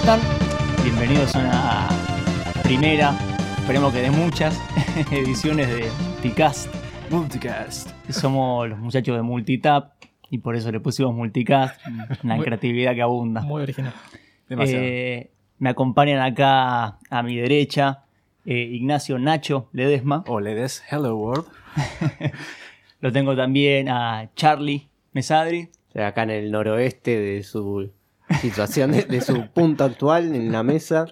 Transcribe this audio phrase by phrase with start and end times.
[0.00, 0.20] están?
[0.82, 3.14] Bienvenidos a una primera,
[3.58, 4.58] esperemos que de muchas,
[5.10, 6.68] ediciones de Multicast.
[7.10, 7.90] Multicast.
[8.10, 9.92] Somos los muchachos de Multitap
[10.30, 11.80] y por eso le pusimos Multicast,
[12.24, 13.40] una Muy- creatividad que abunda.
[13.42, 13.92] Muy original.
[14.48, 14.84] Demasiado.
[14.84, 18.04] Eh, me acompañan acá a mi derecha
[18.46, 20.24] eh, Ignacio Nacho Ledesma.
[20.28, 21.44] O le des Hello World.
[23.00, 25.68] Lo tengo también a Charlie Mesadri.
[25.94, 27.90] Acá en el noroeste de su
[28.40, 31.06] situación, de, de su punto actual en la mesa.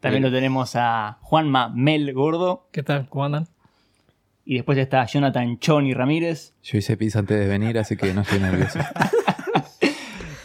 [0.00, 2.68] También lo tenemos a Juanma Mel Gordo.
[2.72, 3.08] ¿Qué tal?
[3.08, 3.48] ¿Cómo andan?
[4.44, 6.54] Y después está Jonathan Choni Ramírez.
[6.62, 8.78] Yo hice pis antes de venir, así que no estoy nervioso.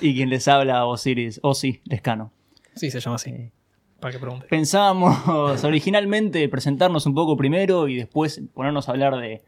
[0.02, 2.32] Y quien les habla, Osiris, Osi Lescano.
[2.76, 3.30] Sí, se llama así.
[3.30, 3.52] Eh,
[4.00, 4.48] Para que pregunte.
[4.48, 5.28] Pensábamos
[5.64, 9.44] originalmente presentarnos un poco primero y después ponernos a hablar de,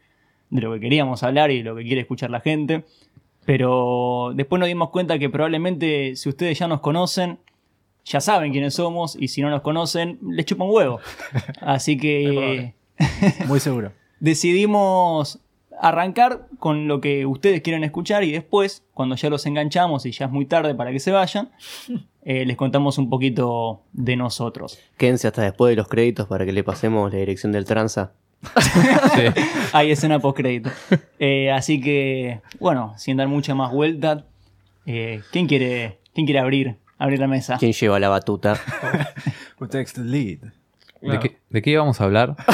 [0.50, 2.84] de lo que queríamos hablar y de lo que quiere escuchar la gente.
[3.44, 7.38] Pero después nos dimos cuenta que probablemente si ustedes ya nos conocen,
[8.04, 11.00] ya saben quiénes somos y si no nos conocen, les chupa un huevo.
[11.60, 12.74] Así que
[13.46, 13.92] Muy seguro.
[14.20, 15.40] decidimos
[15.80, 20.26] arrancar con lo que ustedes quieren escuchar y después, cuando ya los enganchamos y ya
[20.26, 21.50] es muy tarde para que se vayan,
[22.24, 24.78] eh, les contamos un poquito de nosotros.
[24.96, 28.12] Quédense hasta después de los créditos para que le pasemos la dirección del tranza.
[29.14, 29.42] Sí.
[29.72, 30.70] Hay escena post crédito.
[31.52, 34.24] así que, bueno, sin dar mucha más vuelta,
[34.86, 37.56] eh, ¿quién, quiere, ¿quién quiere abrir, abrir la mesa?
[37.58, 38.58] ¿Quién lleva la batuta?
[39.58, 40.38] Who takes the lead?
[41.00, 42.36] ¿De, qué, de qué íbamos a hablar?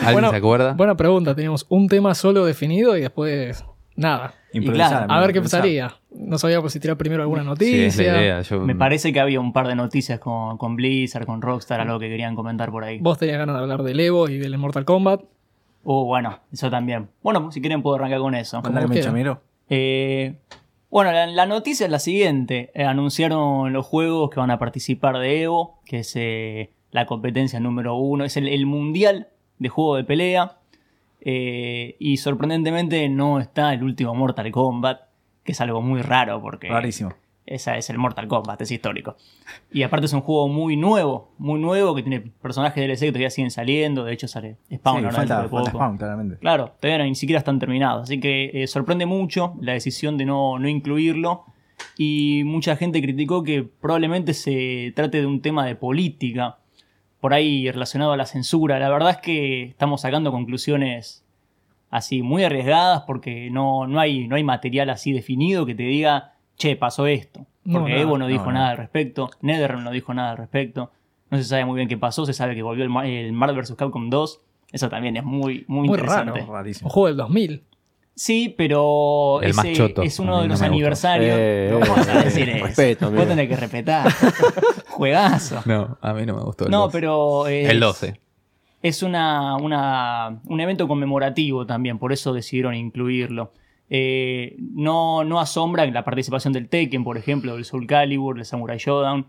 [0.00, 0.72] ¿Alguien Bueno, se acuerda?
[0.74, 1.34] Buena pregunta.
[1.34, 3.64] Teníamos un tema solo definido y después
[3.96, 4.34] nada.
[4.52, 5.94] Improvisar, claro, A ver qué pasaría.
[6.10, 7.86] No sabíamos si tirar primero alguna sí, noticia.
[7.86, 8.40] es la idea.
[8.42, 11.98] Yo, Me parece que había un par de noticias con, con Blizzard, con Rockstar, algo
[11.98, 12.98] que querían comentar por ahí.
[12.98, 15.22] Vos tenías ganas de hablar del Evo y del Mortal Kombat.
[15.84, 17.08] Oh, bueno, eso también.
[17.22, 18.62] Bueno, si quieren puedo arrancar con eso.
[18.62, 19.40] Mechamero.
[19.68, 20.34] Eh,
[20.90, 22.70] bueno, la, la noticia es la siguiente.
[22.74, 27.58] Eh, anunciaron los juegos que van a participar de Evo, que es eh, la competencia
[27.58, 30.58] número uno, es el, el mundial de juego de pelea.
[31.24, 35.02] Eh, y sorprendentemente no está el último Mortal Kombat,
[35.44, 37.14] que es algo muy raro porque Rarísimo.
[37.46, 39.16] esa es el Mortal Kombat, es histórico.
[39.70, 43.30] Y aparte es un juego muy nuevo, muy nuevo, que tiene personajes DLC que todavía
[43.30, 44.02] siguen saliendo.
[44.04, 45.70] De hecho sale Spawn Sí, ahora falta, falta.
[45.70, 46.38] Spawn, claramente.
[46.38, 48.02] Claro, todavía ni siquiera están terminados.
[48.02, 51.44] Así que eh, sorprende mucho la decisión de no, no incluirlo.
[51.96, 56.58] Y mucha gente criticó que probablemente se trate de un tema de política,
[57.22, 58.80] por ahí relacionado a la censura.
[58.80, 61.24] La verdad es que estamos sacando conclusiones
[61.88, 66.32] así muy arriesgadas porque no, no, hay, no hay material así definido que te diga,
[66.56, 67.46] che, pasó esto.
[67.64, 70.90] No, Porque Evo no dijo no, nada al respecto, Netherrealm no dijo nada al respecto.
[71.30, 73.56] No se sabe muy bien qué pasó, se sabe que volvió el, Mar- el Marvel
[73.62, 73.74] vs.
[73.76, 74.40] Capcom 2.
[74.72, 76.40] Eso también es muy, muy, Muy interesante.
[76.40, 76.52] raro.
[76.52, 76.88] Rarísimo.
[76.88, 77.62] Un juego del 2000.
[78.14, 80.02] Sí, pero El ese choto.
[80.02, 81.34] es uno de los aniversarios.
[81.38, 82.66] Eh, No vamos a eh, decir eso.
[82.66, 83.10] respeto.
[83.10, 84.12] Vos tenés que respetar.
[84.90, 85.62] Juegazo.
[85.64, 86.64] No, a mí no me gustó.
[86.66, 86.92] el No, 12.
[86.92, 88.20] pero es, El 12.
[88.82, 93.52] es una, una- un evento conmemorativo también, por eso decidieron incluirlo.
[93.90, 98.78] Eh, no, no asombra la participación del Tekken, por ejemplo, del Soul Calibur, del Samurai
[98.78, 99.26] Showdown,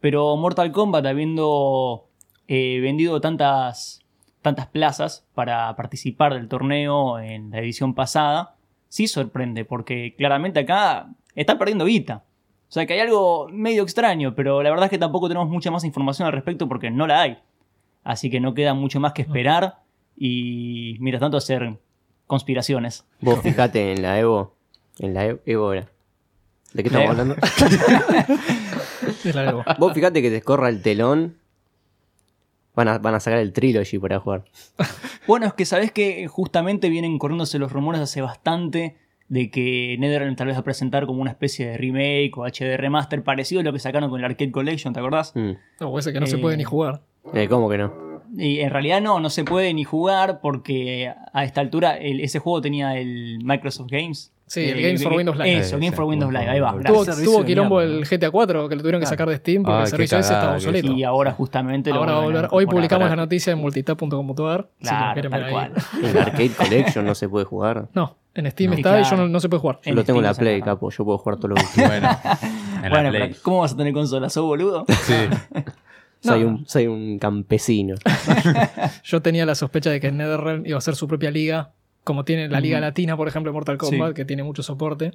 [0.00, 2.06] pero Mortal Kombat, habiendo
[2.46, 4.03] eh, vendido tantas,
[4.44, 8.56] tantas plazas para participar del torneo en la edición pasada,
[8.88, 12.24] sí sorprende, porque claramente acá están perdiendo guita.
[12.68, 15.70] O sea que hay algo medio extraño, pero la verdad es que tampoco tenemos mucha
[15.70, 17.38] más información al respecto porque no la hay.
[18.02, 19.78] Así que no queda mucho más que esperar
[20.14, 21.78] y, mientras tanto, hacer
[22.26, 23.06] conspiraciones.
[23.20, 24.54] Vos fijate en la Evo.
[24.98, 25.88] En la Evo era.
[26.74, 27.36] ¿De qué estamos hablando?
[29.24, 29.64] De la Evo.
[29.78, 31.38] Vos fijate que te escorra el telón.
[32.76, 34.44] Van a, van a sacar el trilogy para jugar.
[35.26, 38.96] Bueno, es que sabés que justamente vienen corriéndose los rumores hace bastante
[39.28, 42.76] de que NetherRealm tal vez va a presentar como una especie de remake o HD
[42.76, 45.32] remaster parecido a lo que sacaron con el Arcade Collection, ¿te acordás?
[45.34, 45.52] Mm.
[45.80, 47.00] No, ese que no Eh, se puede ni jugar.
[47.32, 48.20] Eh, ¿Cómo que no?
[48.36, 52.38] Y en realidad no, no se puede ni jugar porque a esta altura el- ese
[52.38, 54.30] juego tenía el Microsoft Games.
[54.46, 55.56] Sí, el Games for Windows Live.
[55.58, 56.72] Eso, Eh, Game sí, for Windows Live, ahí va.
[56.78, 57.04] Tuvo-.
[57.24, 59.12] Tuvo, quilombo el GTA 4 que lo tuvieron que Claro.
[59.14, 60.92] sacar de Steam porque Ay, el servicio ese estaba obsoleto.
[60.92, 62.50] Y ahora justamente lo Ahora va a vuelven volver.
[62.56, 64.68] Hoy publicamos para- la noticia en multitap.com.ar.
[64.80, 65.72] Claro, tal cual.
[66.02, 67.88] El Arcade Collection no se puede jugar.
[67.94, 68.76] No, en Steam No.
[68.76, 69.16] está y Claro.
[69.16, 69.80] yo no, no se puede jugar.
[69.82, 70.90] Yo En lo tengo en la Play, capo.
[70.90, 71.88] Yo puedo jugar todo lo que quiera.
[71.88, 72.08] Bueno,
[72.84, 73.28] en Bueno, la Play.
[73.30, 74.28] pero ¿cómo vas a tener consola?
[74.28, 74.84] ¿Sos boludo?
[74.88, 75.14] Sí.
[76.20, 76.48] Soy, No.
[76.48, 77.96] un, soy un campesino.
[79.04, 81.72] Yo tenía la sospecha de que NetherRealm iba a ser su propia liga,
[82.04, 82.80] como tiene la Liga.
[82.80, 84.14] Latina, por ejemplo, en Mortal Kombat, Sí.
[84.14, 85.12] que tiene mucho soporte.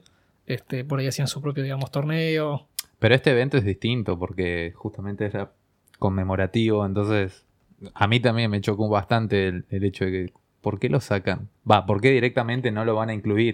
[0.48, 2.68] Este, por ahí hacían su propio, digamos, torneo.
[2.98, 5.52] Pero este evento es distinto porque justamente era
[6.00, 7.46] conmemorativo, entonces
[7.94, 11.50] a mí también me chocó bastante el, el hecho de que ¿por qué lo sacan?
[11.70, 13.54] Va, ¿por qué directamente no lo van a incluir?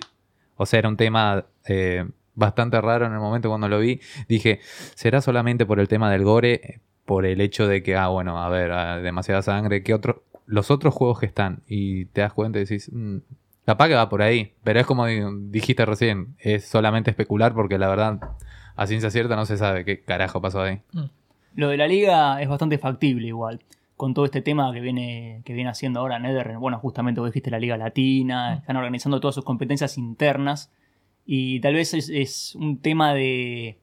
[0.56, 4.00] O sea, era un tema eh, bastante raro en el momento cuando lo vi.
[4.30, 4.60] Dije,
[4.96, 6.80] ¿será solamente por el tema del gore?
[7.06, 9.84] Por el hecho de que, ah, bueno, a ver, ah, demasiada sangre.
[9.84, 10.24] ¿Qué otro?
[10.48, 13.18] Los otros juegos que están, y te das cuenta y decís, "Mm,
[13.66, 14.54] capaz que va por ahí.
[14.64, 18.20] Pero es como di- dijiste recién, es solamente especular porque la verdad,
[18.76, 20.82] a ciencia cierta no se sabe qué carajo pasó ahí.
[21.56, 23.62] Lo de la liga es bastante factible igual.
[23.98, 27.50] Con todo este tema que viene, que viene haciendo ahora Nether, bueno, justamente vos dijiste
[27.50, 30.70] la Liga Latina, están organizando todas sus competencias internas.
[31.26, 33.78] Y tal vez es, es un tema de,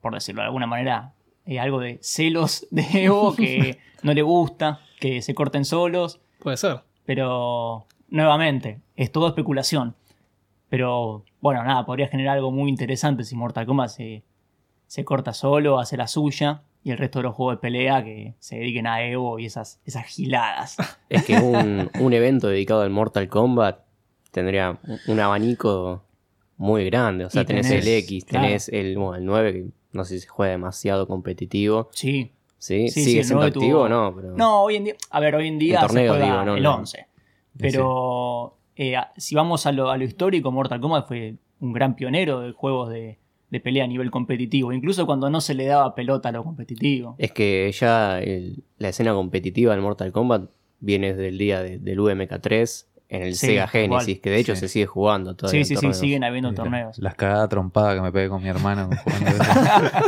[0.00, 1.12] por decirlo de alguna manera,
[1.46, 6.20] eh, algo de celos de Evo que no le gusta, que se corten solos.
[6.40, 6.80] Puede ser.
[7.04, 9.94] Pero, nuevamente, es todo especulación.
[10.68, 14.22] Pero, bueno, nada, podría generar algo muy interesante si Mortal Kombat se,
[14.86, 18.34] se corta solo, hace la suya, y el resto de los juegos de pelea que
[18.40, 20.76] se dediquen a Evo y esas, esas giladas.
[21.08, 23.80] Es que un, un evento dedicado al Mortal Kombat
[24.32, 26.02] tendría un- abanico
[26.56, 27.24] muy grande.
[27.24, 28.46] O sea, tenés, tenés- el X, claro.
[28.46, 29.64] tenés el, bueno, el 9, que
[29.94, 31.88] no sé si se juega demasiado competitivo.
[31.92, 32.32] Sí.
[32.58, 32.88] ¿Sí?
[32.88, 34.12] Sí, sí, ¿Sigue el siendo 9 activo o no?
[34.16, 34.36] Pero...
[34.36, 36.56] No, hoy en día, a ver, hoy en día En torneos, se juega digo, no,
[36.56, 36.74] el no.
[36.76, 37.06] 11.
[37.58, 42.40] Pero eh, si vamos a lo, a lo histórico, Mortal Kombat fue un gran pionero
[42.40, 43.18] de juegos de,
[43.50, 47.14] de pelea a nivel competitivo, incluso cuando no se le daba pelota a lo competitivo.
[47.18, 50.50] Es que ya el- la escena competitiva del Mortal Kombat
[50.80, 53.66] viene desde el día de- del UMK3 en el Sí, Sega.
[53.68, 54.60] Genesis, que de hecho Sí.
[54.60, 55.64] se sigue jugando todavía.
[55.64, 56.98] Sí, sí, sí, siguen habiendo torneos.
[56.98, 59.30] Las cagadas trompadas que me pegué con mi hermano jugando.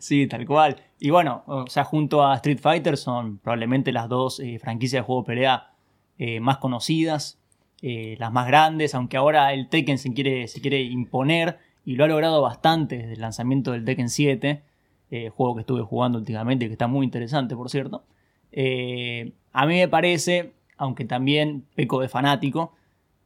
[0.00, 0.76] Sí, tal cual.
[0.98, 5.06] Y bueno, o sea, junto a Street Fighter son probablemente las dos eh, franquicias de
[5.06, 5.70] juego de pelea
[6.18, 7.38] eh, más conocidas,
[7.82, 12.04] eh, las más grandes, aunque ahora el Tekken se quiere, se quiere imponer y lo
[12.04, 14.62] ha logrado bastante desde el lanzamiento del Tekken 7,
[15.10, 18.04] eh, juego que estuve jugando últimamente y que está muy interesante, por cierto.
[18.52, 22.74] Eh, a mí me parece, aunque también peco de fanático,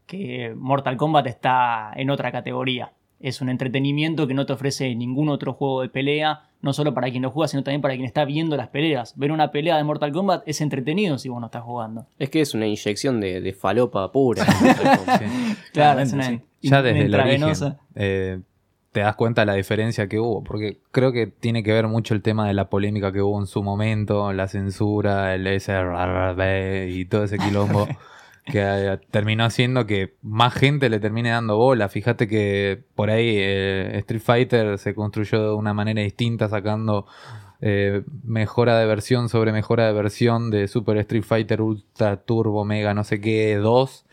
[0.06, 2.92] que Mortal Kombat está en otra categoría.
[3.20, 7.10] Es un entretenimiento que no te ofrece ningún otro juego de pelea, no solo para
[7.10, 9.14] quien lo juega, sino también para quien está viendo las peleas.
[9.16, 12.06] Ver una pelea de Mortal Kombat es entretenido si vos no estás jugando.
[12.18, 14.44] Es que es una inyección de, de falopa pura.
[15.18, 15.24] Sí.
[15.72, 17.78] Claro, es una, Ya desde el origen intravenosa.
[17.94, 18.40] eh,
[18.98, 22.14] te das cuenta de la diferencia que hubo, porque creo que tiene que ver mucho
[22.14, 27.04] el tema de la polémica que hubo en su momento, la censura, el SRB y
[27.04, 27.86] todo ese quilombo,
[28.44, 31.88] que eh, terminó haciendo que más gente le termine dando bola.
[31.88, 37.06] Fíjate que por ahí eh, Street Fighter se construyó de una manera distinta, sacando
[37.60, 42.94] eh, mejora de versión sobre mejora de versión de Super Street Fighter Ultra Turbo Mega
[42.94, 44.06] no sé qué 2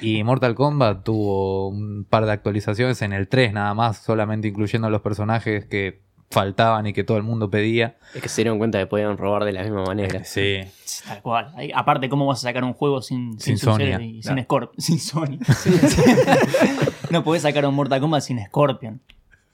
[0.00, 4.88] y Mortal Kombat tuvo un par de actualizaciones en el 3 nada más, solamente incluyendo
[4.88, 7.96] los personajes que faltaban y que todo el mundo pedía.
[8.14, 10.24] Es que se dieron cuenta que podían robar de la misma manera.
[10.24, 10.60] Sí.
[11.06, 11.52] Tal cual.
[11.74, 14.36] Aparte, ¿cómo vas a sacar un juego sin, Sin Sonya, y claro.
[14.36, 14.74] sin Scorpion?
[14.78, 15.38] Sin Sony.
[17.10, 19.00] no podés sacar un Mortal Kombat sin Scorpion.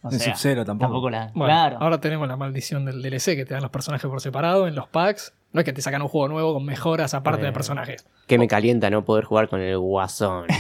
[0.05, 1.09] O sea, Sub-Zero tampoco.
[1.11, 1.31] la.
[1.35, 1.77] Bueno, claro.
[1.81, 4.89] ahora tenemos la maldición del DLC que te dan los personajes por separado en los
[4.89, 5.33] packs.
[5.53, 7.55] No es que te sacan un juego nuevo con mejoras aparte de Bueno.
[7.55, 8.07] personajes.
[8.27, 10.47] Que me calienta no poder jugar con el guasón.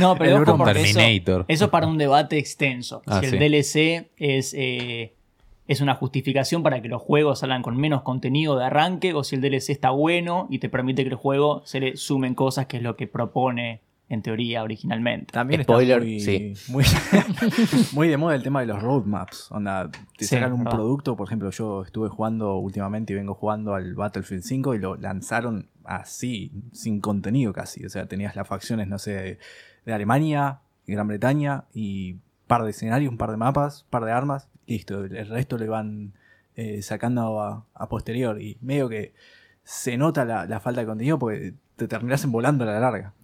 [0.00, 1.44] No, pero El ojo porque eso, Terminator.
[1.48, 3.00] eso es para un debate extenso.
[3.06, 3.38] Ah, si el.
[3.38, 5.14] DLC es, eh,
[5.68, 9.36] es una justificación para que los juegos salgan con menos contenido de arranque o si
[9.36, 12.76] el DLC está bueno y te permite que el juego se le sumen cosas que
[12.76, 15.32] es lo que propone en teoría originalmente.
[15.32, 16.54] También Spoiler, está muy, sí.
[16.72, 16.84] muy,
[17.92, 19.50] muy de moda el tema de los roadmaps.
[19.50, 20.76] Onda, te Sí, sacan un verdad.
[20.76, 24.96] producto, por ejemplo, yo estuve jugando últimamente y vengo jugando al Battlefield 5 y lo
[24.96, 27.84] lanzaron así, sin contenido casi.
[27.84, 29.38] O sea, tenías las facciones, no sé, de,
[29.84, 34.48] de Alemania, Gran Bretaña y par de escenarios, un par de mapas, par de armas,
[34.66, 35.02] listo.
[35.04, 36.12] El resto le van
[36.54, 39.14] eh, sacando a, a posterior y medio que
[39.64, 43.14] se nota la, la falta de contenido porque te terminás volando a la larga.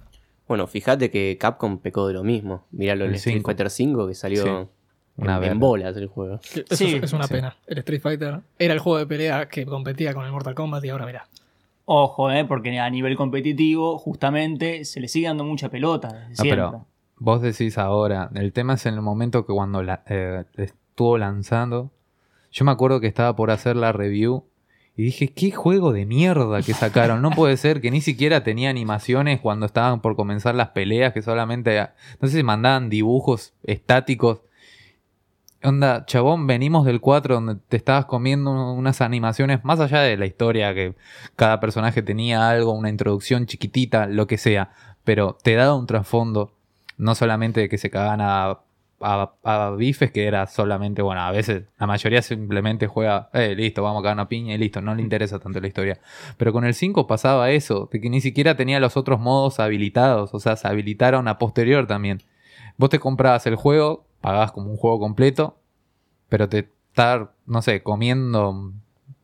[0.49, 2.65] Bueno, fíjate que Capcom pecó de lo mismo.
[2.73, 3.43] Míralo el El Street.
[3.43, 4.69] Fighter 5 que salió Sí, en,
[5.17, 5.55] una en verga.
[5.59, 6.41] bolas el juego.
[6.43, 7.35] Eso Sí, es, es una sí.
[7.35, 7.57] pena.
[7.67, 10.89] El Street Fighter era el juego de pelea que competía con el Mortal Kombat y
[10.91, 11.27] ahora mira.
[11.85, 16.27] Ojo, eh, porque a nivel competitivo, justamente, se le sigue dando mucha pelota.
[16.29, 20.03] desde Ah, pero vos decís ahora, el tema es en el momento que cuando la-
[20.09, 21.91] eh, estuvo lanzando,
[22.53, 24.45] yo me acuerdo que estaba por hacer la review
[24.95, 27.23] y dije, qué juego de mierda que sacaron.
[27.23, 31.23] No puede ser que ni siquiera tenía animaciones cuando estaban por comenzar las peleas, que
[31.23, 31.89] solamente,
[32.21, 34.43] no sé si mandaban dibujos estáticos.
[35.63, 40.27] Onda, chabón, venimos del 4 donde te estabas comiendo unas animaciones más allá de la
[40.27, 40.95] historia, que
[41.37, 44.73] cada personaje tenía algo, una introducción chiquitita, lo que sea,
[45.05, 46.53] pero te daba un trasfondo,
[46.99, 48.59] no solamente de que se cagaban a,
[49.03, 54.01] a, bifes, que era solamente, bueno, a veces la mayoría simplemente juega, eh, listo, vamos
[54.01, 56.01] a cagar una piña y listo, no le interesa tanto la historia.
[56.37, 60.35] Pero con el 5 pasaba eso, de que ni siquiera tenía los otros modos habilitados,
[60.35, 62.23] o sea, se habilitaron a posterior también.
[62.77, 65.59] vos te comprabas el juego, pagabas como un juego completo,
[66.29, 68.73] pero te estar, no sé, comiendo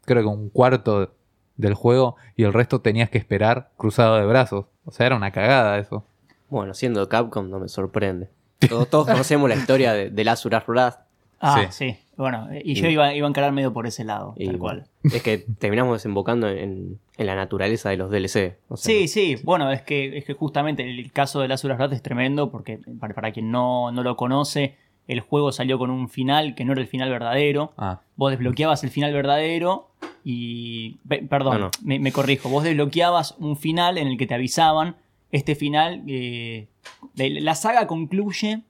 [0.07, 1.15] creo que un cuarto
[1.57, 4.67] del juego y el resto tenías que esperar cruzado de brazos.
[4.87, 6.05] O sea, era una cagada eso.
[6.49, 8.31] Bueno, siendo Capcom no me sorprende.
[8.69, 10.25] Todos, todos conocemos la historia de, de
[10.67, 10.97] Wrath,
[11.41, 11.87] Ah, Sí.
[11.93, 11.97] sí.
[12.17, 14.87] Bueno, y yo iba, iba a encarar medio por ese lado, Y tal cual.
[15.05, 18.57] es que terminamos desembocando en, en la naturaleza de los DLC.
[18.69, 21.93] o sea, Sí, sí, bueno, es que, es que justamente el caso de las Rat
[21.93, 24.75] es tremendo porque para, para quien no, no lo conoce,
[25.07, 27.73] el juego salió con un final que no era el final verdadero.
[27.79, 29.87] Ah, Vos desbloqueabas el final verdadero
[30.25, 30.97] y...
[31.09, 31.71] pe- Perdón, No, no.
[31.85, 32.49] Me, me corrijo.
[32.49, 34.97] Vos desbloqueabas un final en el que te avisaban,
[35.31, 36.69] este final, eh,
[37.17, 38.63] la saga concluye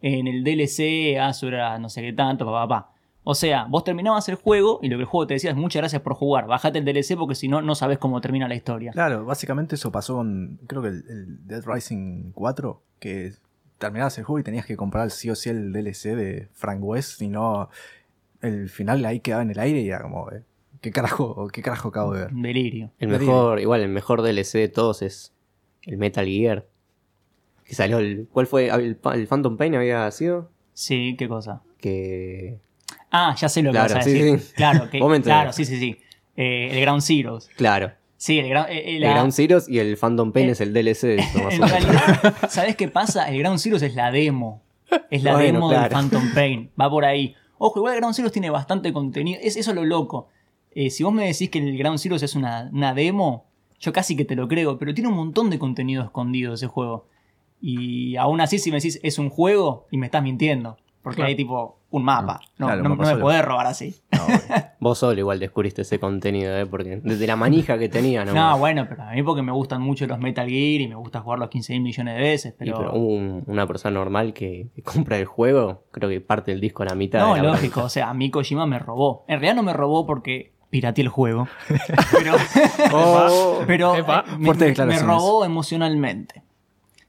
[0.00, 2.92] en el DLC Asura no sé qué tanto, papá, papá.
[3.28, 5.80] O sea, vos terminabas el juego y lo que el juego te decía es muchas
[5.80, 8.92] gracias por jugar, bajate el DLC porque si no, no sabes cómo termina la historia.
[8.92, 13.32] Claro, básicamente eso pasó con, creo que el, el Dead Rising 4, que
[13.78, 17.18] terminabas el juego y tenías que comprar sí o sí el DLC de Frank West,
[17.18, 17.68] si no
[18.42, 20.42] el final ahí quedaba en el aire y era como, eh,
[20.80, 22.32] ¿qué carajo, qué carajo acabo de ver?
[22.32, 22.92] Un delirio.
[22.98, 25.32] El mejor, igual, el mejor DLC de todos es
[25.86, 26.66] el Metal Gear.
[27.64, 28.28] Que salió el.
[28.32, 28.70] ¿Cuál fue?
[28.70, 30.50] Ah, ¿El, el Phantom Pain había sido?
[30.72, 31.62] Sí, qué cosa.
[31.80, 32.58] Que.
[33.10, 34.38] Ah, ya sé lo que Claro, vas a sí, decir.
[34.40, 34.52] sí.
[34.56, 35.98] Claro, que, claro, sí, sí, sí.
[36.36, 37.48] Eh, el Ground Zeroes.
[37.56, 37.92] Claro.
[38.18, 41.02] Sí, el, gra- eh, eh, El Ground Zeroes y el Phantom Pain es el DLC
[41.02, 41.70] de eso, más o En menos.
[41.70, 43.28] realidad, ¿sabes qué pasa?
[43.30, 44.62] El Ground Zeroes es la demo.
[45.10, 45.90] Es la Bueno, demo del.
[45.90, 46.70] Phantom Pain.
[46.80, 47.34] Va por ahí.
[47.58, 49.40] Ojo, igual el Ground Zeroes tiene bastante contenido.
[49.42, 50.28] Es eso lo loco.
[50.72, 53.45] Eh, si vos me decís que el Ground Zeroes es una, una demo,
[53.80, 57.08] yo casi que te lo creo, pero tiene un montón de contenido escondido ese juego.
[57.60, 60.76] Y aún así, si me decís es un juego, y me estás mintiendo.
[61.02, 61.28] Porque Claro.
[61.28, 62.40] hay tipo un mapa.
[62.58, 63.94] No, Claro, no- un mapa no me podés robar así.
[64.10, 64.18] No.
[64.80, 66.66] Vos solo igual descubriste ese contenido, ¿eh?
[66.66, 68.34] Porque desde la manija que tenía, ¿no?
[68.34, 71.20] No, bueno, pero a mí porque me gustan mucho los Metal Gear y me gusta
[71.20, 72.78] jugarlos 15 mil millones de veces, Y, pero...
[72.78, 76.82] pero un- una persona normal que, que compra el juego, creo que parte el disco
[76.82, 77.20] a la mitad.
[77.20, 79.24] no, de la lógico, o sea, a mí Kojima me robó.
[79.28, 81.48] En realidad no me robó porque pirateé el juego,
[82.12, 82.34] pero,
[82.92, 83.60] Oh.
[83.66, 84.36] pero Epa, eh,
[84.86, 86.42] me, robó emocionalmente.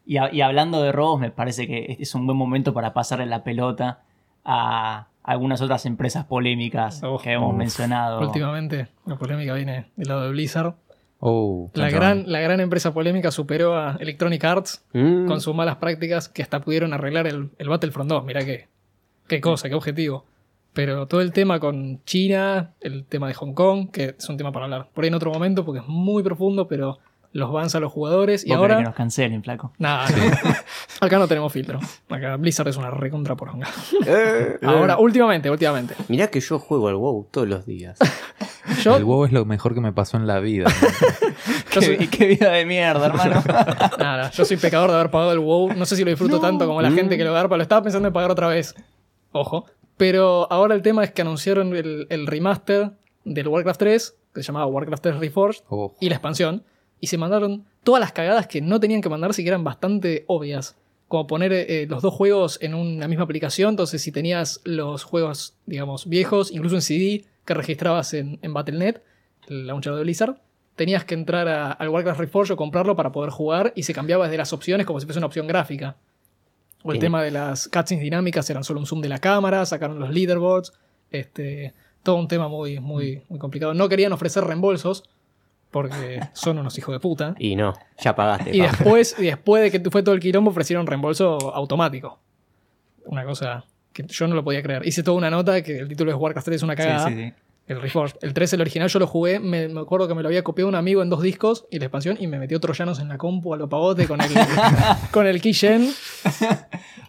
[0.05, 3.25] Y, a- y hablando de robos, me parece que es un buen momento para pasarle
[3.25, 4.01] la pelota
[4.45, 7.57] a algunas otras empresas polémicas Uf, que hemos uf.
[7.57, 8.21] mencionado.
[8.21, 10.75] Últimamente, la polémica viene del lado de Blizzard.
[11.19, 15.27] oh, La gran, la gran empresa polémica superó a Electronic Arts Mm.
[15.27, 18.23] con sus malas prácticas que hasta pudieron arreglar el, el Battlefront 2.
[18.23, 18.67] Mirá qué,
[19.27, 20.23] qué cosa, qué objetivo.
[20.77, 24.51] Pero todo el tema con China, el tema de Hong Kong, que es un tema
[24.51, 26.99] para hablar por ahí en otro momento porque es muy profundo, pero
[27.31, 28.77] los bans a los jugadores y ahora...
[28.77, 29.73] que nos cancelen, flaco.
[29.79, 30.07] Nada,
[30.43, 30.51] no.
[31.01, 31.79] acá no tenemos filtro.
[32.09, 33.67] Acá Blizzard es una recontra poronga.
[34.05, 35.95] Eh, Ahora, últimamente, últimamente.
[36.09, 37.97] Mirá que yo juego al WoW todos los días.
[38.83, 40.65] Yo, el huevo es lo mejor que me pasó en la vida.
[41.73, 43.41] yo soy, Qué, qué vida de mierda, hermano.
[43.97, 45.73] Nada, yo soy pecador de haber pagado el WoW.
[45.73, 47.55] No sé si lo disfruto tanto como la gente que lo agarpa.
[47.55, 48.75] Lo estaba pensando en pagar otra vez.
[49.31, 49.65] Ojo.
[49.97, 52.91] Pero ahora el tema es que anunciaron el, el remaster
[53.25, 56.63] del Warcraft 3, que se llamaba Warcraft 3 Reforged, Oh, y la expansión.
[56.99, 60.23] Y se mandaron todas las cagadas que no tenían que mandarse y que eran bastante
[60.27, 60.75] obvias.
[61.07, 63.69] Como poner eh, los dos juegos en una misma aplicación.
[63.71, 68.97] Entonces, si tenías los juegos, digamos, viejos, incluso en CD, que registrabas en, en Battle.net,
[69.47, 70.35] el launcher de Blizzard,
[70.75, 74.25] tenías que entrar a- al Warcraft Reforged o comprarlo para poder jugar y se cambiaba
[74.25, 75.95] desde las opciones como si fuese una opción gráfica.
[76.83, 77.05] O el Bien.
[77.05, 80.73] tema de las cutscenes dinámicas eran solo un zoom de la cámara, sacaron los leaderboards,
[81.11, 83.73] este, todo un tema muy, muy, muy complicado.
[83.73, 85.03] No querían ofrecer reembolsos
[85.71, 87.35] porque son unos hijos de puta.
[87.39, 88.55] Y no, ya pagaste.
[88.55, 92.19] Y después, y después de que fue todo el quilombo, ofrecieron reembolso automático.
[93.05, 94.85] Una cosa que yo no lo podía creer.
[94.87, 97.07] Hice toda una nota que el título es Warcraft 3 es una cagada.
[97.07, 97.33] Sí, sí, sí.
[97.67, 98.17] El Reforged.
[98.21, 99.39] El 3, el original, yo lo jugué.
[99.39, 101.85] Me, me acuerdo que me lo había copiado un amigo en dos discos y la
[101.85, 104.29] expansión y me metió troyanos en la compu a lo pavote con el,
[105.11, 105.89] con el keygen.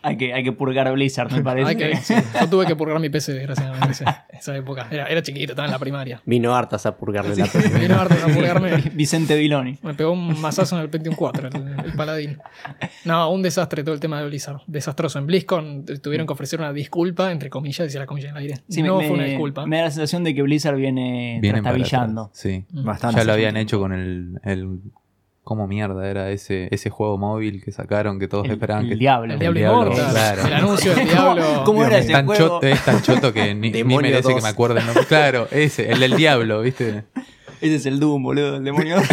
[0.00, 1.76] Hay que, hay que purgar Blizzard, me parece.
[1.76, 4.86] Que- sí, yo tuve que purgar mi PC, desgraciadamente, esa, esa época.
[4.92, 6.22] Era, era chiquito, estaba en la primaria.
[6.24, 8.76] Vino hartas a purgarle la Me vino harto a purgarme.
[8.94, 9.76] Vicente Viloni.
[9.82, 12.38] Me pegó un mazazo en el Pentium 4, el, el paladín.
[13.04, 14.60] No, un desastre todo el tema de Blizzard.
[14.68, 15.18] Desastroso.
[15.18, 18.54] En BlizzCon tuvieron que ofrecer una disculpa, entre comillas, decía la comilla en el aire.
[18.68, 19.66] Sí, no me, fue una disculpa.
[19.66, 22.30] Me da la sensación de que Blizzard viene vienen para trastabillando.
[22.32, 22.64] Sí.
[22.70, 23.18] Bastante.
[23.18, 24.80] Ya lo habían hecho con el, el
[25.44, 28.96] ¿Cómo mierda era ese, ese juego móvil que sacaron que todos El- esperaban el que
[28.96, 29.32] Diablo.
[29.32, 30.10] El Diablo Immortal.
[30.10, 30.46] claro.
[30.46, 31.62] El anuncio del Diablo.
[31.64, 32.46] ¿Cómo era es, ese tan juego?
[32.48, 34.34] choto, es tan choto que ni, ni merece 2.
[34.34, 34.80] que me acuerde.
[34.80, 35.04] el nombre.
[35.06, 37.04] Claro, ese, el del diablo, ¿viste?
[37.62, 38.96] Ese es el Doom, boludo, el demonio.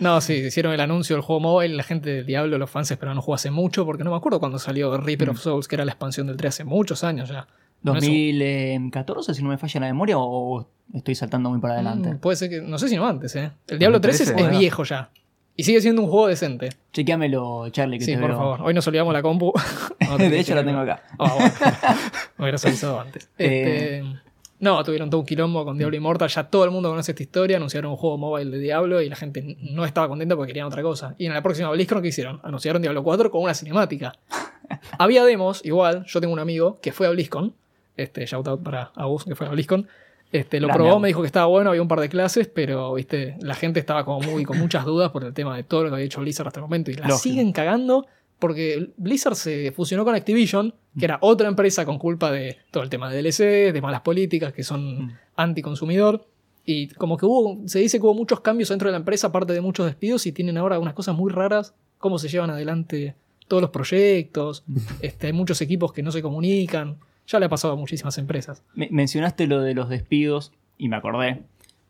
[0.00, 1.76] No, sí, hicieron el anuncio del juego móvil.
[1.76, 4.40] La gente del Diablo, los fans esperaban un juego hace mucho, porque no me acuerdo
[4.40, 5.30] cuando salió Reaper Mm.
[5.30, 7.46] of Souls, que era la expansión del 3 hace muchos años ya.
[7.84, 11.74] No es un- 2014, si no me falla la memoria, o estoy saltando muy para
[11.74, 12.14] adelante.
[12.14, 12.60] Mm, puede ser que.
[12.60, 13.52] No sé si no antes, ¿eh?
[13.68, 15.10] El Diablo Me 3 es, viejo ya.
[15.56, 16.70] Y sigue siendo un juego decente.
[16.92, 18.38] Chequeamelo, Charlie, que Sí, te por veo.
[18.38, 18.62] favor.
[18.62, 19.52] Hoy nos olvidamos la compu.
[20.18, 21.02] De hecho, la tengo acá.
[21.18, 21.52] Ah, bueno.
[22.38, 23.28] Me hubieras avisado antes.
[23.38, 24.00] Eh.
[24.02, 24.20] Este,
[24.58, 26.28] no, tuvieron todo un quilombo con Diablo Immortal.
[26.28, 27.58] Ya todo el mundo conoce esta historia.
[27.58, 30.82] Anunciaron un juego mobile de Diablo y la gente no estaba contenta porque querían otra
[30.82, 31.14] cosa.
[31.18, 32.40] Y en la próxima BlizzCon, ¿qué hicieron?
[32.42, 34.14] Anunciaron Diablo 4 con una cinemática.
[34.98, 36.04] Había demos, igual.
[36.06, 37.54] Yo tengo un amigo que fue a BlizzCon.
[37.96, 39.86] Este, shout out para Agus, que fue a BlizzCon.
[40.32, 41.02] Este, lo Grande, probó, Agus.
[41.02, 44.04] me dijo que estaba bueno, había un par de clases, pero viste, la gente estaba
[44.04, 46.48] como muy con muchas dudas por el tema de todo lo que había hecho Blizzard
[46.48, 46.90] hasta el momento.
[46.90, 47.18] Y la Lógico.
[47.18, 48.06] siguen cagando
[48.40, 52.90] porque Blizzard se fusionó con Activision, que era otra empresa con culpa de todo el
[52.90, 55.12] tema de DLC, de malas políticas que son Mm.
[55.36, 56.26] anticonsumidor.
[56.66, 59.52] Y como que hubo, se dice que hubo muchos cambios dentro de la empresa, aparte
[59.52, 63.14] de muchos despidos, y tienen ahora unas cosas muy raras, cómo se llevan adelante
[63.48, 64.64] todos los proyectos,
[65.00, 68.62] este, hay muchos equipos que no se comunican, ya le ha pasado a muchísimas empresas.
[68.74, 71.42] Me- mencionaste lo de los despidos y me acordé.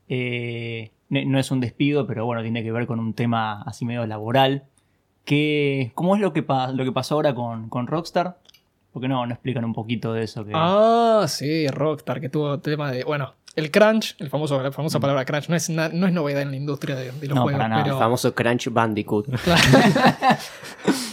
[0.08, 4.06] Eh, no es un despido, pero bueno, tiene que ver con un tema así medio
[4.06, 4.64] laboral.
[5.24, 8.38] Que, ¿Cómo es lo que, lo que pasó ahora con, con Rockstar?
[8.92, 10.44] Porque no, no explican un poquito de eso.
[10.44, 10.52] Que...
[10.54, 13.04] Ah, sí, Rockstar, que tuvo tema de.
[13.04, 16.42] Bueno, el crunch, el famoso, la famosa palabra crunch, no es, na- no es novedad
[16.42, 17.82] en la industria de, de los No, juegos, para nada.
[17.84, 17.94] pero.
[17.96, 19.26] El famoso Crunch Bandicoot.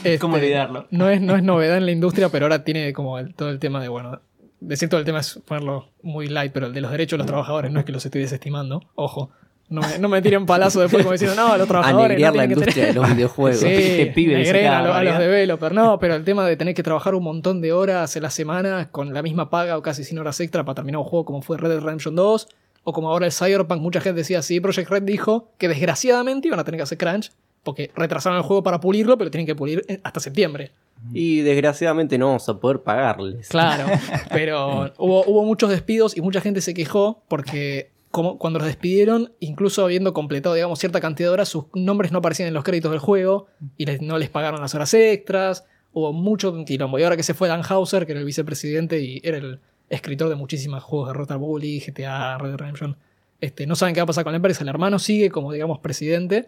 [0.03, 0.87] Este, ¿Cómo olvidarlo?
[0.89, 3.59] No es, no es novedad en la industria, pero ahora tiene como el- todo el
[3.59, 4.19] tema de, bueno,
[4.59, 7.27] decir todo el tema es ponerlo muy light, pero el de los derechos de los
[7.27, 9.31] trabajadores no es que los estoy desestimando, ojo.
[9.71, 12.05] No me, no me tiren palazo después como diciendo, no, los trabajadores.
[12.05, 13.01] Anegriar no la que industria de tener-".
[13.07, 13.59] los videojuegos.
[13.61, 15.73] Sí, Este pibe a, cada lo- a los developers.
[15.73, 18.89] No, pero el tema de tener que trabajar un montón de horas en la semana
[18.91, 21.57] con la misma paga o casi sin horas extra para terminar un juego como fue
[21.57, 22.47] Red Dead Redemption 2
[22.83, 26.59] o como ahora el Cyberpunk, mucha gente decía, sí, Project Red dijo que desgraciadamente iban
[26.59, 27.31] a tener que hacer crunch
[27.63, 30.71] porque retrasaron el juego para pulirlo, pero tienen que pulir hasta septiembre.
[31.13, 33.47] Y desgraciadamente no vamos a poder pagarles.
[33.49, 33.85] Claro,
[34.31, 39.33] pero hubo, hubo muchos despidos y mucha gente se quejó porque como cuando los despidieron,
[39.39, 42.91] incluso habiendo completado, digamos, cierta cantidad de horas, sus nombres no aparecían en los créditos
[42.91, 43.47] del juego
[43.77, 45.65] y no les pagaron las horas extras.
[45.93, 46.99] Hubo mucho quilombo.
[46.99, 50.29] Y ahora que se fue Dan Hauser, que era el vicepresidente y era el escritor
[50.29, 52.97] de muchísimos juegos de Rockstar Bully, GTA, Red Dead Redemption,
[53.39, 54.63] este, no saben qué va a pasar con la empresa.
[54.63, 56.47] El hermano sigue como, digamos, presidente,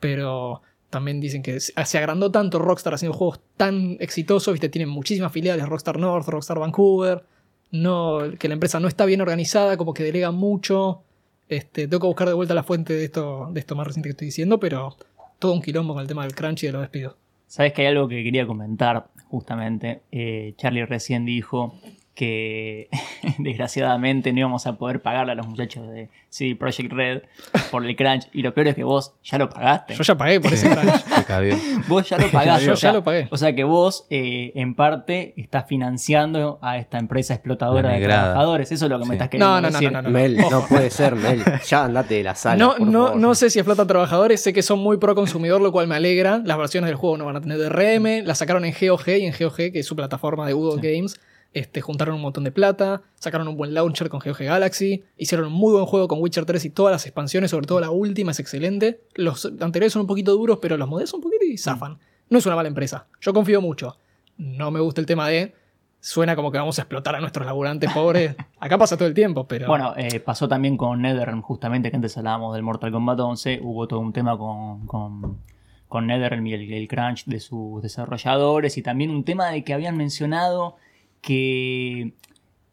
[0.00, 4.68] pero también dicen que se se agrandó tanto Rockstar haciendo juegos tan exitosos, ¿viste?
[4.68, 7.24] Tienen muchísimas filiales, Rockstar North, Rockstar Vancouver,
[7.70, 11.02] no, que la empresa no está bien organizada, como que delega mucho.
[11.48, 14.12] Este, tengo que buscar de vuelta la fuente de esto, de esto más reciente que
[14.12, 14.96] estoy diciendo, pero
[15.38, 17.16] todo un quilombo con el tema del crunch y de los despidos.
[17.46, 20.02] Sabes que hay algo que quería comentar, justamente.
[20.12, 21.74] Eh, Charlie recién dijo
[22.14, 22.88] que
[23.38, 27.22] desgraciadamente no íbamos a poder pagarle a los muchachos de CD Projekt Red
[27.70, 28.28] por el crunch.
[28.32, 29.94] Y lo peor es que vos ya lo pagaste.
[29.94, 31.86] Yo ya pagué por ese crunch.
[31.88, 32.66] Vos ya lo pagaste.
[32.66, 33.28] Yo o sea, ya lo pagué.
[33.30, 38.70] O sea que vos, eh, en parte, estás financiando a esta empresa explotadora de trabajadores.
[38.72, 39.12] Eso es lo que me Sí.
[39.14, 39.92] estás queriendo No, no, no, decir.
[39.92, 40.14] no, no, no.
[40.14, 41.42] Mel, no puede ser, Mel.
[41.68, 42.56] Ya andate de la sala.
[42.56, 43.20] No, por no, favor.
[43.20, 46.40] no sé si explotan trabajadores, sé que son muy pro consumidor, lo cual me alegra.
[46.44, 49.32] Las versiones del juego no van a tener DRM, la sacaron en GOG y en
[49.38, 51.20] GOG, que es su plataforma de Google Games,
[51.52, 55.52] este, juntaron un montón de plata, sacaron un buen launcher con GOG Galaxy, hicieron un
[55.52, 58.38] muy buen juego con Witcher 3 y todas las expansiones, sobre todo la última es
[58.38, 59.00] excelente.
[59.14, 61.98] Los anteriores son un poquito duros, pero los modelos un poquito y zafan.
[62.28, 63.96] No es una mala empresa, yo confío mucho.
[64.36, 65.54] No me gusta el tema de...
[66.02, 68.34] Suena como que vamos a explotar a nuestros laburantes pobres.
[68.58, 69.66] Acá pasa todo el tiempo, pero...
[69.66, 73.60] Bueno, eh, pasó también con NetherRealm, justamente que antes hablábamos del Mortal Kombat 11.
[73.62, 75.40] Hubo todo un tema con, con,
[75.88, 78.78] con NetherRealm y el, el crunch de sus desarrolladores.
[78.78, 80.76] Y también un tema de que habían mencionado
[81.20, 82.12] que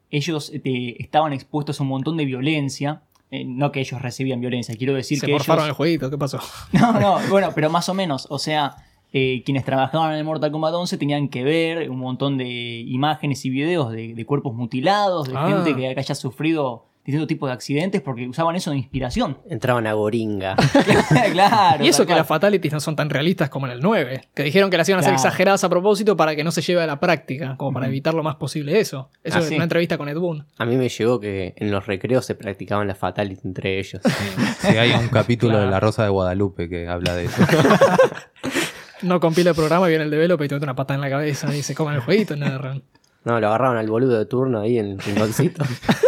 [0.10, 3.02] ellos eh, estaban expuestos a un montón de violencia.
[3.30, 5.70] Eh, no que ellos recibían violencia, quiero decir se que morfaron ellos...
[5.72, 6.40] el jueguito, ¿qué pasó?
[6.72, 8.26] No, no, bueno, pero más o menos.
[8.30, 8.78] O sea,
[9.12, 12.48] eh, quienes trabajaban en el Mortal Kombat 11 tenían que ver un montón de
[12.88, 15.48] imágenes y videos de, de cuerpos mutilados, de Ah.
[15.50, 19.38] gente que haya sufrido distintos tipos de accidentes porque usaban eso de inspiración.
[19.50, 20.56] Entraban a Goringa.
[21.32, 21.84] claro.
[21.84, 22.18] Y eso que cual.
[22.20, 24.26] las fatalities no son tan realistas como en el 9.
[24.36, 25.28] Que dijeron que las iban a hacer Claro.
[25.28, 28.24] exageradas a propósito para que no se lleve a la práctica, como para evitar lo
[28.24, 29.10] más posible eso.
[29.24, 29.56] Eso Ah, en sí.
[29.56, 30.46] una entrevista con Ed Boon.
[30.58, 34.02] A mí me llegó que en los recreos se practicaban las fatalities entre ellos.
[34.60, 35.66] Sí, hay un capítulo Claro.
[35.66, 37.42] de La Rosa de Guadalupe que habla de eso.
[39.04, 41.10] No compila el programa y viene el developer y te mete una patada en la
[41.10, 42.36] cabeza y se comen el jueguito.
[42.36, 42.80] Nada,
[43.28, 45.64] No, lo agarraban al boludo de turno ahí en el rinconcito.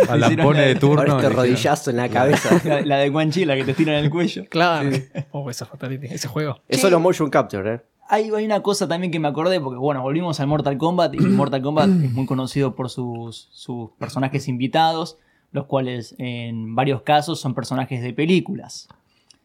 [0.07, 1.01] A la Hicieron pone la- de turno.
[1.01, 2.61] este le dijeron, rodillazo en la cabeza.
[2.63, 4.45] La, la de Quan Chi, la que te tiran en el cuello.
[4.49, 4.89] Claro.
[5.31, 6.61] Oh, esa fatality, ese juego.
[6.69, 7.81] Eso es lo motion capture, ¿eh?
[8.07, 11.19] Hay, hay una cosa también que me acordé, porque bueno, volvimos al Mortal Kombat y
[11.19, 15.17] Mortal Kombat es muy conocido por sus, sus personajes invitados,
[15.51, 18.87] los cuales en varios casos son personajes de películas.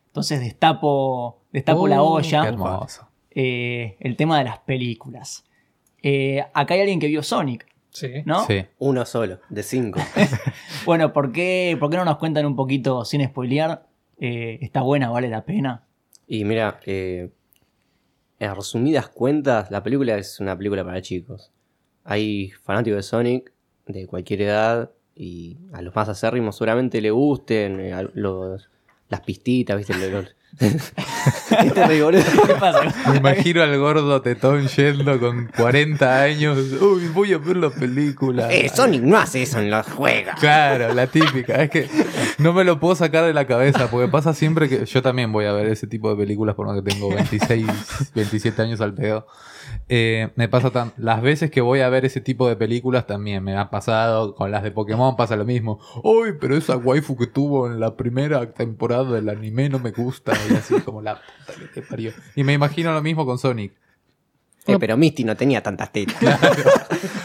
[0.07, 2.43] Entonces destapo, destapo la Oh, olla.
[2.43, 3.09] Qué hermoso.
[3.33, 5.45] eh, el tema de las películas.
[6.07, 8.09] Eh, acá hay alguien que vio Sonic, Sí.
[8.27, 8.45] ¿no?
[8.47, 8.65] Sí.
[8.79, 10.01] Uno solo, de cinco.
[10.85, 13.87] Bueno, ¿por qué, por qué no nos cuentan un poquito sin spoilear?
[14.21, 15.09] Eh, ¿Está buena?
[15.09, 15.85] ¿Vale la pena?
[16.29, 17.31] Y mira, eh,
[18.39, 21.51] en resumidas cuentas, la película es una película para chicos.
[22.05, 23.53] Hay fanáticos de Sonic
[23.87, 28.69] de cualquier edad y a los más acérrimos seguramente le gusten eh, los,
[29.09, 29.95] las pistitas, ¿viste?
[30.11, 31.03] Los- este.
[32.47, 32.81] ¿Qué pasa?
[33.11, 36.59] Me imagino al gordo tetón yendo con 40 años.
[36.81, 38.53] Uy, voy a ver la película.
[38.53, 40.35] Eh, Sonic no hace eso en los juegos.
[40.41, 41.63] Claro, la típica.
[41.63, 41.89] Es que
[42.39, 45.47] no me lo puedo sacar de la cabeza porque pasa siempre que yo también voy
[45.47, 47.67] a ver ese tipo de películas por más que tengo 26,
[48.15, 49.27] 27 años al pedo.
[49.89, 53.45] Eh, me pasa tan, las veces que voy a ver ese tipo de películas también
[53.45, 55.79] me ha pasado con las de Pokémon pasa lo mismo.
[56.03, 60.33] Uy, pero esa waifu que tuvo en la primera temporada del anime no me gusta
[60.51, 62.13] y así como la puta que te parió.
[62.35, 63.73] Y me imagino lo mismo con Sonic.
[64.67, 66.17] Eh, pero Misty no tenía tantas tetas.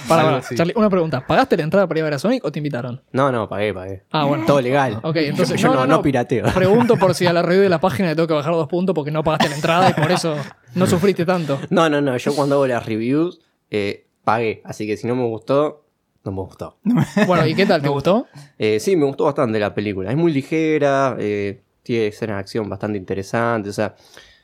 [0.07, 0.41] Para, para.
[0.41, 1.25] Charlie, una pregunta.
[1.25, 3.01] ¿Pagaste la entrada para ir a ver a Sonic o te invitaron?
[3.13, 4.03] No, no, pagué, pagué.
[4.11, 4.45] Ah, bueno.
[4.45, 4.99] Todo legal.
[5.03, 6.45] Ok, entonces yo no, no pirateo.
[6.53, 8.93] Pregunto por si a la review de la página le tengo que bajar dos puntos
[8.93, 10.35] porque no pagaste la entrada y por eso
[10.75, 11.59] no sufriste tanto.
[11.69, 12.17] No, no, no.
[12.17, 13.39] Yo cuando hago las reviews,
[13.71, 14.61] eh, pagué.
[14.65, 15.85] Así que si no me gustó,
[16.25, 16.77] no me gustó.
[17.25, 17.81] Bueno, ¿y qué tal?
[17.81, 18.27] ¿Te gustó?
[18.57, 20.11] Eh, sí, me gustó bastante la película.
[20.11, 23.71] Es muy ligera, eh, tiene escenas de acción bastante interesantes.
[23.71, 23.95] O sea,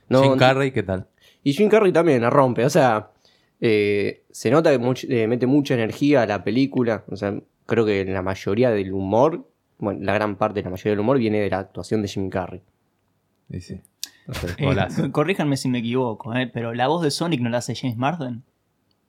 [0.09, 1.07] no, Jim Carrey, ¿qué tal?
[1.43, 2.65] Y Jim Carrey también la rompe.
[2.65, 3.11] O sea,
[3.61, 7.03] eh, se nota que much- eh, mete mucha energía a la película.
[7.09, 9.47] O sea, creo que la mayoría del humor,
[9.79, 12.29] bueno, la gran parte de la mayoría del humor viene de la actuación de Jim
[12.29, 12.61] Carrey.
[13.51, 13.81] Sí, sí.
[14.57, 17.95] Eh, corríjanme si me equivoco, eh, pero la voz de Sonic no la hace James
[17.97, 18.43] Marsden.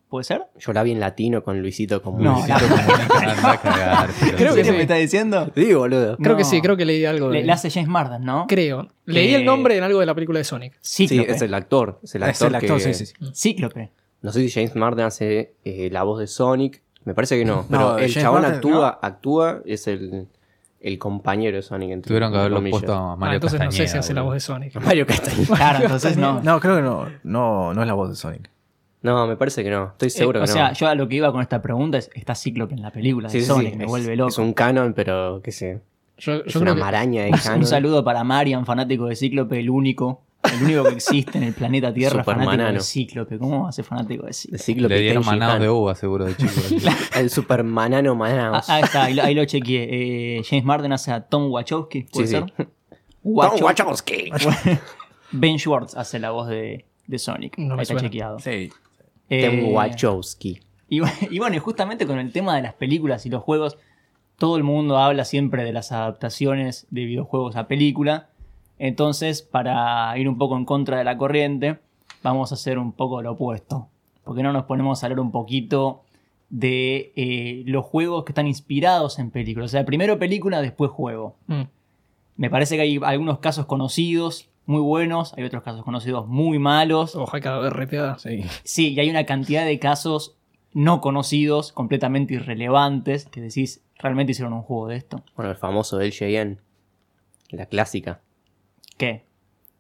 [0.09, 0.43] ¿Puede ser?
[0.59, 3.61] Yo la vi en latino con Luisito como No, Luisito la- Comunica.
[3.63, 4.71] Cagar, Creo que ¿En serio sí.
[4.73, 5.51] me está diciendo?
[5.55, 6.17] Sí, boludo.
[6.19, 8.47] Creo que sí, creo que leí algo de Le, le hace James Marden, ¿no?
[8.49, 8.87] Creo.
[9.05, 10.75] Leí Que- el nombre en algo de la película de Sonic.
[10.81, 11.99] Sí, es el actor.
[12.05, 13.33] Es el Es actor, el actor, que- sí, sí, sí.
[13.35, 13.91] Cíclope.
[14.23, 16.83] No sé si James Marden hace eh, la voz de Sonic.
[17.05, 17.65] Me parece que no.
[17.69, 20.29] Pero No, el James chabón Marden, actúa, actúa, es el,
[20.81, 21.91] el compañero de Sonic.
[21.91, 22.81] entre Tuvieron que haberlo comillas.
[22.81, 24.75] puesto a Ah, Mario entonces no sé si hace la voz de Sonic.
[24.81, 25.57] Mario Castañeda.
[25.57, 26.41] Claro, entonces no.
[26.45, 28.51] No, creo que no, no, no es la voz de Sonic.
[29.07, 29.87] No, me parece que no.
[29.93, 30.75] Estoy Eh, seguro o que sea, no.
[30.75, 33.39] yo a lo que iba con esta pregunta es: está Cíclope en la película Sí,
[33.39, 34.29] de sí, Sonic, sí, me es- vuelve loco.
[34.31, 35.81] Es un canon, pero qué sé.
[36.19, 37.59] Yo, Es una maraña de Un, canon.
[37.61, 41.53] un saludo para Marian, fanático de Cíclope, el único, el único que existe en el
[41.53, 42.73] planeta Tierra, fanático manano.
[42.79, 43.39] de Cíclope.
[43.39, 44.63] ¿Cómo va a ser fanático de De Cíclope?
[44.63, 46.53] Cíclope Le dieron manados de uva, seguro, de chico.
[47.17, 50.39] El super manano Ah, ahí está, ahí lo, ahí lo chequeé.
[50.39, 52.45] Eh, James Marden hace a Tom Wachowski, ¿puede Sí, ser?
[52.57, 52.65] sí.
[53.23, 53.59] Wachowski.
[53.59, 54.31] Tom Wachowski.
[55.33, 57.59] Ben Schwartz hace la voz de, de Sonic.
[57.59, 58.09] No me ahí está suena.
[58.09, 58.39] chequeado.
[58.39, 58.71] Sí.
[59.29, 60.61] Eh, Tom Wachowski.
[60.89, 63.77] Y, bu- y bueno, y justamente con el tema de las películas y los juegos,
[64.39, 68.29] todo el mundo habla siempre de las adaptaciones de videojuegos a película.
[68.79, 71.79] Entonces, para ir un poco en contra de la corriente,
[72.23, 73.89] vamos a hacer un poco lo opuesto.
[74.25, 76.03] Porque no nos ponemos a hablar un poquito
[76.51, 79.71] de eh, los juegos que están inspirados en películas.
[79.71, 81.37] O sea, primero película, después juego.
[81.47, 81.63] Mm.
[82.37, 87.15] Me parece que hay algunos casos conocidos muy buenos, hay otros casos conocidos muy malos.
[87.17, 88.19] Ojalá cada RTA.
[88.19, 88.45] Sí.
[88.65, 90.37] Sí, y hay una cantidad de casos
[90.73, 95.23] no conocidos, completamente irrelevantes, que decís, realmente hicieron un juego de esto.
[95.37, 96.61] Bueno, el famoso LJN.
[97.51, 98.21] La clásica.
[98.99, 99.25] ¿Qué?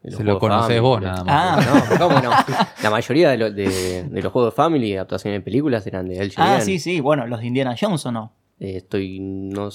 [0.03, 0.79] Se lo Family.
[0.79, 1.67] vos nada más.
[1.69, 2.31] Ah, No, ¿cómo no?
[2.83, 6.25] La mayoría de, lo- de- de los juegos de Family, adaptaciones de películas, eran de
[6.25, 6.35] LJN.
[6.43, 8.33] ah, sí, sí, bueno, los de Indiana Jones o no.
[8.61, 9.19] Eh, estoy.
[9.21, 9.69] No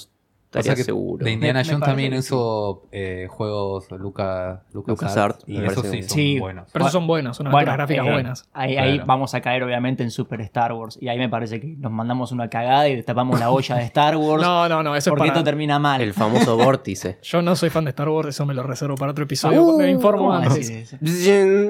[0.52, 1.24] Que seguro.
[1.24, 6.16] De Indiana Jones también hizo eh, juegos Luca, LucasArts, y me esos parece sí son
[6.18, 6.38] Sí.
[6.40, 6.68] buenos.
[6.72, 8.48] Pero esos son buenos, son aventuras gráficas eh, buenas.
[8.52, 10.98] Ahí, vamos a caer obviamente en Super Star Wars.
[11.00, 14.16] Y ahí me parece que nos mandamos una cagada y destapamos la olla de Star
[14.18, 14.42] Wars.
[14.42, 15.32] No, no, no, eso es porque para...
[15.38, 16.00] esto termina mal.
[16.00, 17.18] El famoso vórtice.
[17.22, 19.62] Yo no soy fan de Star Wars, eso me lo reservo para otro episodio.
[19.62, 20.68] Uh, me informo ¿cómo antes.
[20.68, 20.96] eso?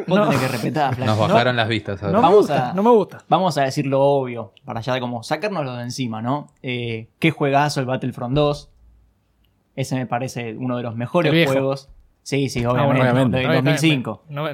[0.06, 0.24] Vos No.
[0.28, 0.98] tenés que respetar.
[0.98, 2.12] Nos bajaron las vistas ahora.
[2.12, 3.24] No me Vamos gusta, a- no me gusta.
[3.28, 6.48] Vamos a decir lo obvio, para ya como sacárnoslo de encima, ¿no?
[6.62, 8.70] Eh, ¿Qué juegazo el Battlefront 2?
[9.76, 11.88] Ese me parece uno de los mejores juegos.
[12.22, 13.38] Sí, sí, Ah, bueno, obviamente.
[13.40, 14.24] está bien, 2005.
[14.28, 14.48] no,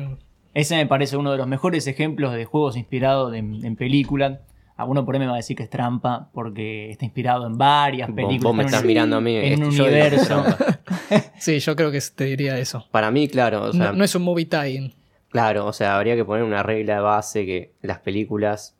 [0.54, 4.38] Ese me parece uno de los mejores ejemplos de juegos inspirados en, en películas.
[4.76, 8.09] Alguno por ahí me va a decir que es trampa porque está inspirado en varias
[8.12, 8.42] películas.
[8.42, 9.35] vos me estás un- mirando a mí.
[9.37, 10.44] en este, universo.
[11.38, 12.87] Sí, yo creo que te diría eso.
[12.90, 13.64] Para mí, claro.
[13.64, 14.92] O sea, no, no es un movie tie
[15.31, 18.76] Claro, o sea, habría que poner una regla de base que las películas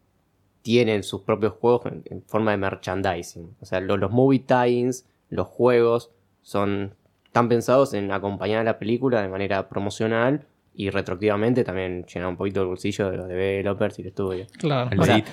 [0.63, 3.55] tienen sus propios juegos en, en forma de merchandising.
[3.61, 6.11] O sea, lo- los movie tie-ins, los juegos,
[6.49, 6.95] son
[7.33, 12.37] tan pensados en acompañar a la película de manera promocional y retroactivamente también llenar un
[12.39, 14.47] poquito el bolsillo de los developers y el estudio.
[14.59, 14.89] Claro.
[14.91, 15.31] El O sea, Elite.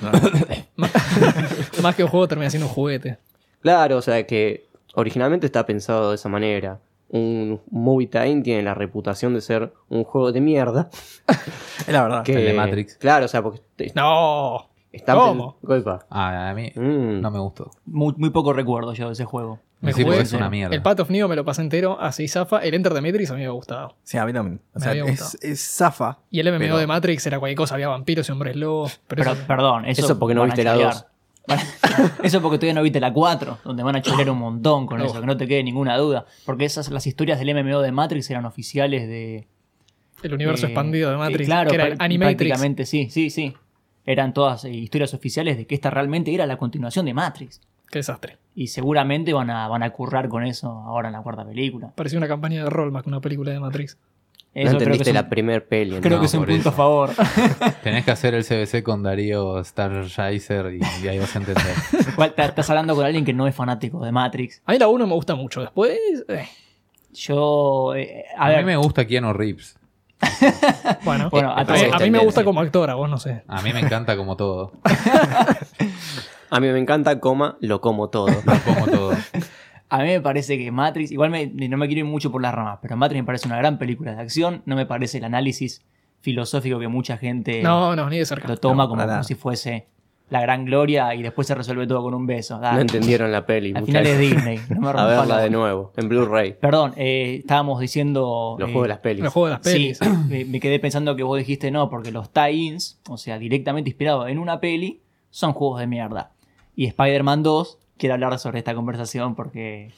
[1.82, 3.18] más que un juego termina siendo un juguete.
[3.62, 6.80] Claro, o sea que originalmente está pensado de esa manera.
[7.08, 10.90] Un movie tie tiene la reputación de ser un juego de mierda.
[11.88, 12.24] Es la verdad.
[12.24, 12.98] Que, el de Matrix.
[12.98, 14.70] Claro, o sea, porque te- No.
[14.92, 15.58] están ¿Cómo?
[16.10, 17.22] Ah, a mí Mm.
[17.22, 17.70] no me gustó.
[17.86, 19.60] Muy, muy poco recuerdo yo de ese juego.
[19.86, 20.76] Me Sí, jugué es una mierda.
[20.76, 22.60] El Path of Neo me lo pasé entero, así zafa.
[22.60, 23.96] El Enter de Matrix a mí me ha gustado.
[24.04, 24.60] Sí, a mí también.
[24.74, 24.84] O Me
[25.16, 26.20] sea, es, zafa.
[26.32, 29.00] Y el MMO Pero- de Matrix era cualquier cosa, había vampiros y hombres lobos.
[29.08, 30.94] Pero, Pero, eso- perdón, eso, Eso porque no viste la chorear.
[30.94, 31.06] dos.
[31.48, 31.64] Van a-
[32.24, 35.06] Eso porque todavía no viste la 4, donde van a chorear un montón con No.
[35.06, 36.26] eso, que no te quede ninguna duda.
[36.46, 39.48] Porque esas, las historias del MMO de Matrix eran oficiales de.
[40.24, 42.38] el universo eh, expandido de Matrix, eh, Claro, que era el Animatrix.
[42.38, 43.54] prácticamente sí, sí, sí.
[44.08, 47.62] Eran todas eh, historias oficiales de que esta realmente era la continuación de Matrix.
[47.96, 48.36] Qué desastre.
[48.56, 51.94] Y seguramente van a, van a currar con eso ahora en la cuarta película.
[51.96, 53.96] Parecía una campaña de rol más que una película de Matrix.
[53.96, 54.02] No
[54.54, 56.00] Eso creo que entendiste es la un, primer peli.
[56.02, 56.20] creo ¿no?
[56.20, 56.70] que es un punto eso.
[56.70, 57.12] a favor.
[57.84, 61.64] Tenés que hacer el CBC con Darío Stargizer y, y ahí vas a entender.
[62.12, 64.62] Igual estás hablando con alguien que no es fanático de Matrix.
[64.66, 65.62] A mí la 1 me gusta mucho.
[65.62, 66.50] Después, eh,
[67.14, 67.96] Yo.
[67.96, 69.78] eh, a, A, ver, mí me gusta Keanu Reeves.
[71.06, 73.44] bueno, Bueno, a, a mí- a mí me gusta como actor, a vos no sé.
[73.48, 74.74] A mí me encanta como todo.
[76.50, 78.28] A mí me encanta, coma, lo como todo.
[78.66, 79.12] Como todo.
[79.90, 82.54] A mí me parece que Matrix, igual me- no me quiero ir mucho por las
[82.54, 84.62] ramas, pero Matrix me parece una gran película de acción.
[84.66, 85.84] No me parece el análisis
[86.22, 88.48] filosófico que mucha gente No, no, ni de cerca.
[88.48, 89.88] lo toma No, como, si fuese
[90.30, 92.58] la gran gloria y después se resuelve todo con un beso.
[92.60, 92.78] Dale.
[92.78, 93.74] No entendieron la peli.
[93.76, 94.60] Al final es Disney.
[94.70, 96.54] No me A verla la- de nuevo, en Blu-ray.
[96.60, 98.56] Perdón, eh, estábamos diciendo.
[98.60, 99.24] Los eh, juegos de las pelis.
[99.24, 99.98] Los juegos de las pelis.
[100.00, 103.92] Sí, me, me quedé pensando que vos dijiste no, porque los tie-ins, o sea, directamente
[103.92, 106.32] inspirados en una peli, son juegos de mierda.
[106.76, 109.92] Y Spider-Man 2 quiere hablar sobre esta conversación porque.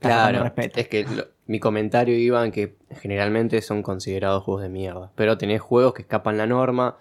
[0.00, 0.78] Claro, respeto.
[0.78, 5.10] es que lo- mi comentario iba en que generalmente son considerados juegos de mierda.
[5.16, 6.96] Pero tenés juegos que escapan la norma.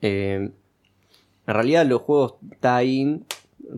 [0.00, 0.50] eh,
[1.46, 3.24] en realidad los juegos tie-in,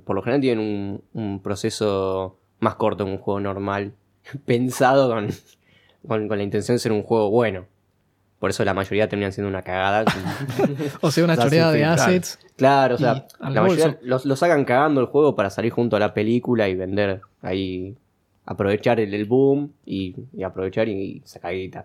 [0.04, 3.94] por lo general tienen un, un proceso más corto que un juego normal.
[4.44, 5.28] Pensado con,
[6.06, 7.66] con, con la intención de ser un juego bueno.
[8.40, 10.04] Por eso la mayoría terminan siendo una cagada.
[11.02, 12.38] O sea, una choreada de assets.
[12.56, 13.98] Claro, o sea, la mayoría bolso.
[14.02, 17.94] los, los sacan cagando el juego para salir junto a la película y vender ahí,
[18.46, 21.84] aprovechar el, el boom y, y aprovechar y, y sacar guita.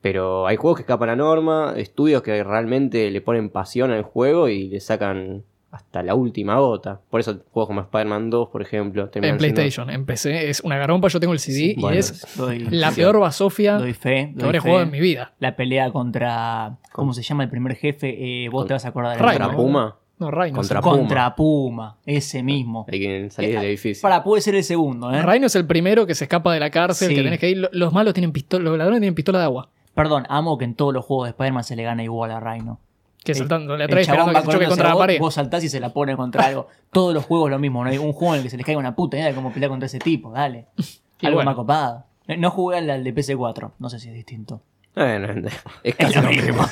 [0.00, 4.02] Pero hay juegos que escapan a la norma, estudios que realmente le ponen pasión al
[4.02, 7.00] juego y le sacan hasta la última gota.
[7.10, 10.60] Por eso juegos como Spider-Man 2, por ejemplo, En terminan siendo- PlayStation, en PC es
[10.60, 11.08] una garompa.
[11.08, 14.32] Yo tengo el CD Sí, y bueno, es Doy, la sí, peor basofia doy fe.
[14.38, 14.68] que habré fe.
[14.68, 15.32] jugado en mi vida.
[15.40, 16.76] La pelea contra.
[16.92, 18.44] ¿Cómo se llama el primer jefe?
[18.44, 19.46] Eh, vos Con- te vas a acordar Rhino.
[19.46, 19.56] ¿Contra.
[19.56, 19.96] Puma?
[20.18, 20.56] No, Rhino.
[20.58, 20.84] Contra sí.
[20.84, 20.96] Puma.
[20.98, 22.86] Contra Puma, ese mismo.
[22.92, 24.02] Hay que salir del edificio.
[24.02, 25.20] Para, puede ser el segundo, ¿eh?
[25.22, 27.14] Rhino es el primero que se escapa de la cárcel, Sí.
[27.16, 27.68] que tenés que ir.
[27.72, 29.70] Los malos tienen pistola, los ladrones tienen pistola de agua.
[29.94, 32.78] Perdón, amo que en todos los juegos de Spider-Man se le gana igual a Rhino.
[33.24, 35.18] Que saltando, esperando que se choque contra la vos, pared.
[35.20, 36.68] Vos saltás y se la pone contra algo.
[36.92, 38.78] Todos los juegos lo mismo, no hay un juego en el que se les caiga
[38.80, 40.66] una puta idea de cómo pelear contra ese tipo, dale.
[41.20, 41.50] Y algo bueno.
[41.50, 42.04] más copado.
[42.36, 44.60] No jugué al al de PC4, no sé si es distinto.
[44.96, 45.54] Bueno, es
[45.84, 46.62] Es casi lo lo mismo.
[46.62, 46.66] mismo.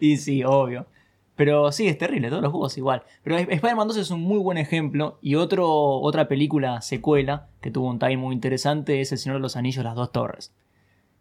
[0.00, 0.86] y sí, obvio.
[1.36, 3.02] Pero sí, es terrible, todos los juegos igual.
[3.22, 5.18] Pero Spider-Man 2 es un muy buen ejemplo.
[5.20, 5.68] Y otro,
[6.00, 9.84] otra película secuela que tuvo un time muy interesante es El Señor de los Anillos,
[9.84, 10.52] Las Dos Torres.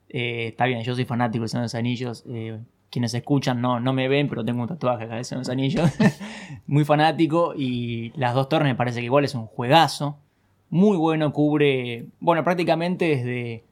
[0.10, 2.24] Eh, está bien, yo soy fanático del Señor de los Anillos.
[2.30, 2.60] eh,
[2.91, 5.89] quienes escuchan no, no me ven, pero tengo un tatuaje acá de los Anillos.
[6.67, 7.54] muy fanático.
[7.56, 10.17] Y Las Dos Torres me parece que igual es un juegazo.
[10.69, 13.63] Muy bueno, cubre, bueno, prácticamente desde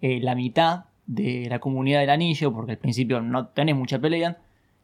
[0.00, 4.38] eh, la mitad de la comunidad del anillo, porque al principio no tenés mucha pelea,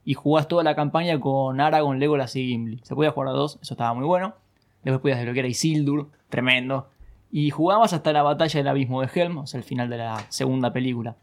[0.04, 2.80] y jugás toda la campaña con Aragorn, Legolas y Gimli.
[2.83, 4.35] Se podía jugar a dos, eso estaba muy bueno.
[4.83, 6.88] Después podías desbloquear a Isildur, tremendo.
[7.30, 10.26] Y jugabas hasta la batalla del abismo de Helm, o sea, el final de la
[10.28, 11.16] segunda película.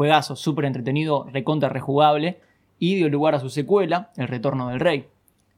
[0.00, 2.40] Juegazo, súper entretenido, recontra rejugable,
[2.78, 5.08] y dio lugar a su secuela, El Retorno del Rey,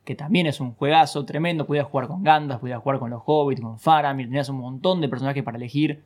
[0.05, 1.65] que también es un juegazo tremendo.
[1.65, 5.09] Podías jugar con Gandalf, podías jugar con los Hobbits, con Faramir, tenías un montón de
[5.09, 6.03] personajes para elegir.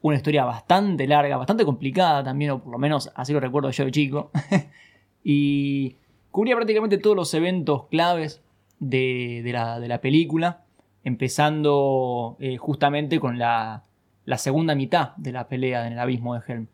[0.00, 3.84] Una historia bastante larga, bastante complicada también, o por lo menos así lo recuerdo yo
[3.84, 4.30] de chico.
[5.24, 5.96] y
[6.30, 8.44] cubría prácticamente todos los eventos claves
[8.78, 10.62] de, la película,
[11.02, 13.82] empezando eh, justamente con la,
[14.24, 16.68] la segunda mitad de la pelea en el abismo de Helm.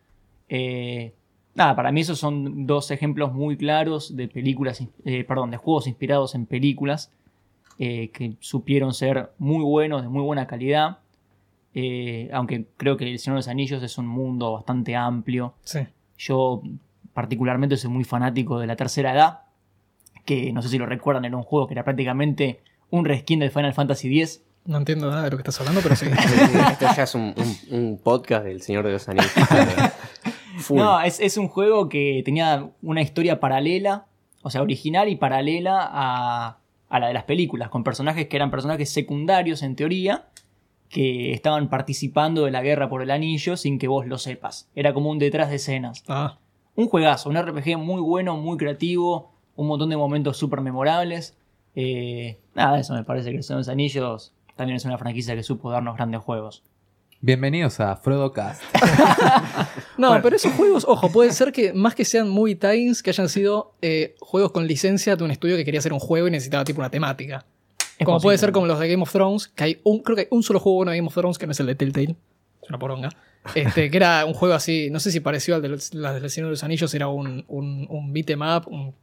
[0.48, 1.12] Eh,
[1.54, 5.86] nada, para mí esos son dos ejemplos muy claros de películas, eh, perdón, de juegos
[5.86, 7.10] inspirados en películas
[7.78, 10.98] eh, que supieron ser muy buenos, de muy buena calidad.
[11.74, 15.54] Eh, aunque creo que El Señor de los Anillos es un mundo bastante amplio.
[15.62, 15.80] Sí.
[16.16, 16.62] Yo
[17.12, 19.40] particularmente soy muy fanático de la tercera edad,
[20.24, 23.50] que no sé si lo recuerdan, era un juego que era prácticamente un reskin del
[23.50, 24.42] Final Fantasy X.
[24.64, 26.06] No entiendo nada de lo que estás hablando, pero sí.
[26.72, 29.30] Esto ya es un, un- un podcast del Señor de los Anillos.
[30.58, 30.78] Full.
[30.78, 34.06] No, es, es un juego que tenía una historia paralela,
[34.42, 38.50] o sea, original y paralela a, a la de las películas, con personajes que eran
[38.50, 40.26] personajes secundarios en teoría,
[40.88, 44.70] que estaban participando de la guerra por el anillo sin que vos lo sepas.
[44.74, 46.02] Era como un detrás de escenas.
[46.08, 46.38] Ah,
[46.74, 51.36] Un juegazo, un RPG muy bueno, muy creativo, un montón de momentos súper memorables.
[51.74, 55.70] Eh, nada, eso me parece que de los Anillos también es una franquicia que supo
[55.70, 56.64] darnos grandes juegos.
[57.20, 58.62] Bienvenidos a Frodocast.
[59.98, 63.28] No, pero esos juegos, ojo, puede ser que más que sean movie times, que hayan
[63.28, 66.62] sido eh, juegos con licencia de un estudio que quería hacer un juego y necesitaba
[66.62, 67.44] tipo una temática.
[67.98, 68.20] Es como posible.
[68.28, 70.44] puede ser como los de Game of Thrones, que hay un, creo que hay un
[70.44, 72.14] solo juego bueno de Game of Thrones que no es el de Telltale.
[72.62, 73.08] Es una poronga.
[73.56, 76.30] Este, que era un juego así, no sé si pareció al de los, la del
[76.30, 78.94] Señor de los Anillos, era un, un, un beat 'em up, un-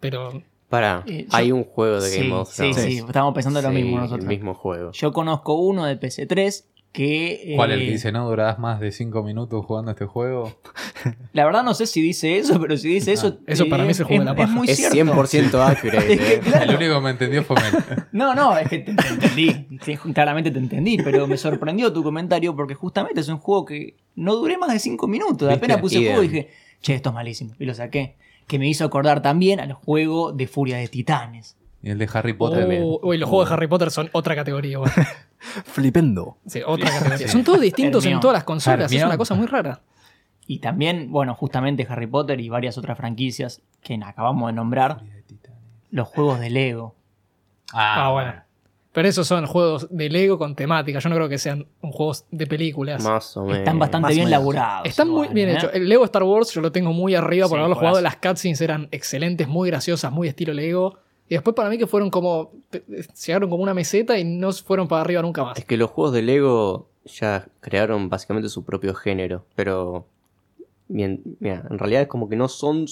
[0.00, 2.76] pero Para, Eh, yo- hay un juego de Sí, Game of sí, Thrones.
[2.82, 4.26] sí, estábamos pensando lo Sí, mismo El nosotros.
[4.26, 4.90] mismo juego.
[4.90, 7.52] Yo conozco uno de PC3 que...
[7.56, 10.58] ¿Cuál el eh, que dice no durás más de 5 minutos jugando este juego?
[11.32, 13.38] La verdad no sé si dice eso, pero si dice eso...
[13.46, 14.52] eso para mí es el juego de la es paja.
[14.52, 14.96] muy Es cierto.
[14.96, 16.12] 100% accurate.
[16.12, 16.40] Es que, eh.
[16.40, 16.70] claro.
[16.70, 18.04] El único que me entendió fue Mel.
[18.12, 19.66] No, no, es que te, te entendí.
[19.82, 23.96] Sí, claramente te entendí, pero me sorprendió tu comentario porque justamente es un juego que
[24.14, 25.48] no duré más de 5 minutos.
[25.48, 25.54] ¿Viste?
[25.54, 26.12] Apenas puse el Idem.
[26.14, 27.54] juego y dije, che, esto es malísimo.
[27.58, 28.16] Y lo saqué.
[28.46, 31.56] Que me hizo acordar también al juego de Furia de Titanes.
[31.82, 32.60] Y el de Harry Potter.
[32.60, 32.82] también.
[32.84, 34.78] Oh, uy, los juegos de Harry Potter son otra categoría.
[34.78, 34.94] bueno.
[35.64, 36.38] Flipendo.
[36.46, 37.28] Sí, otra categoría.
[37.28, 39.80] Son todos distintos en todas las consolas, es una cosa muy rara.
[40.48, 45.02] Y también, bueno, justamente Harry Potter y varias otras franquicias que acabamos de nombrar.
[45.90, 46.94] Los juegos de Lego.
[47.72, 48.34] Ah, bueno.
[48.92, 50.98] Pero esos son juegos de Lego con temática.
[51.00, 53.02] Yo no creo que sean juegos de películas.
[53.04, 53.58] Más o menos.
[53.58, 54.30] Están bastante más bien menos.
[54.40, 54.86] laburados.
[54.88, 55.52] Están muy bien ¿eh?
[55.54, 55.70] hechos.
[55.74, 58.00] El Lego Star Wars yo lo tengo muy arriba por Sí, haberlo jugado.
[58.00, 60.98] Las cutscenes eran excelentes, muy graciosas, muy estilo Lego.
[61.28, 62.52] Y después para mí que fueron como...
[63.26, 65.58] Llegaron como una meseta y no fueron para arriba nunca más.
[65.58, 70.06] Es que los juegos de Lego ya crearon básicamente su propio género, pero
[70.88, 72.86] bien, mira, en realidad es como que no son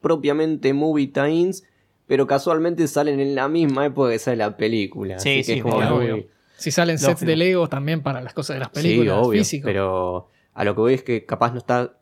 [0.00, 1.64] propiamente movie times,
[2.06, 5.18] pero casualmente salen en la misma época que sale la película.
[5.18, 6.26] Sí, así que sí, es como obvio, muy- obvio.
[6.56, 7.26] Si salen sets Lógico.
[7.30, 9.66] de Lego también para las cosas de las Sí, películas, obvio, físico.
[9.66, 11.98] pero a lo que voy es que capaz no está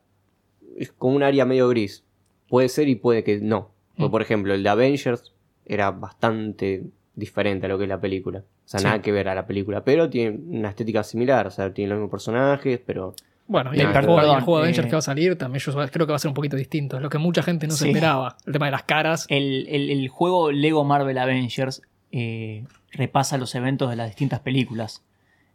[0.77, 2.03] es como un área medio gris.
[2.47, 3.71] Puede ser y puede que no.
[3.97, 4.09] Mm.
[4.09, 5.33] por ejemplo, el de Avengers
[5.65, 6.83] era bastante
[7.15, 8.39] diferente a lo que es la película.
[8.39, 8.85] O sea, Sí.
[8.85, 11.97] nada que ver a la película, pero tiene una estética similar, o sea, tiene los
[11.97, 13.13] mismos personajes, pero
[13.47, 15.37] Bueno, y el, perdón, juego, y el juego de eh, Avengers que va a salir
[15.37, 16.95] también yo creo que va a ser un poquito distinto.
[16.97, 18.37] Es lo que mucha gente no se esperaba.
[18.45, 19.25] El tema de las caras.
[19.29, 25.03] El, el- el juego Lego Marvel Avengers eh, repasa los eventos de las distintas películas.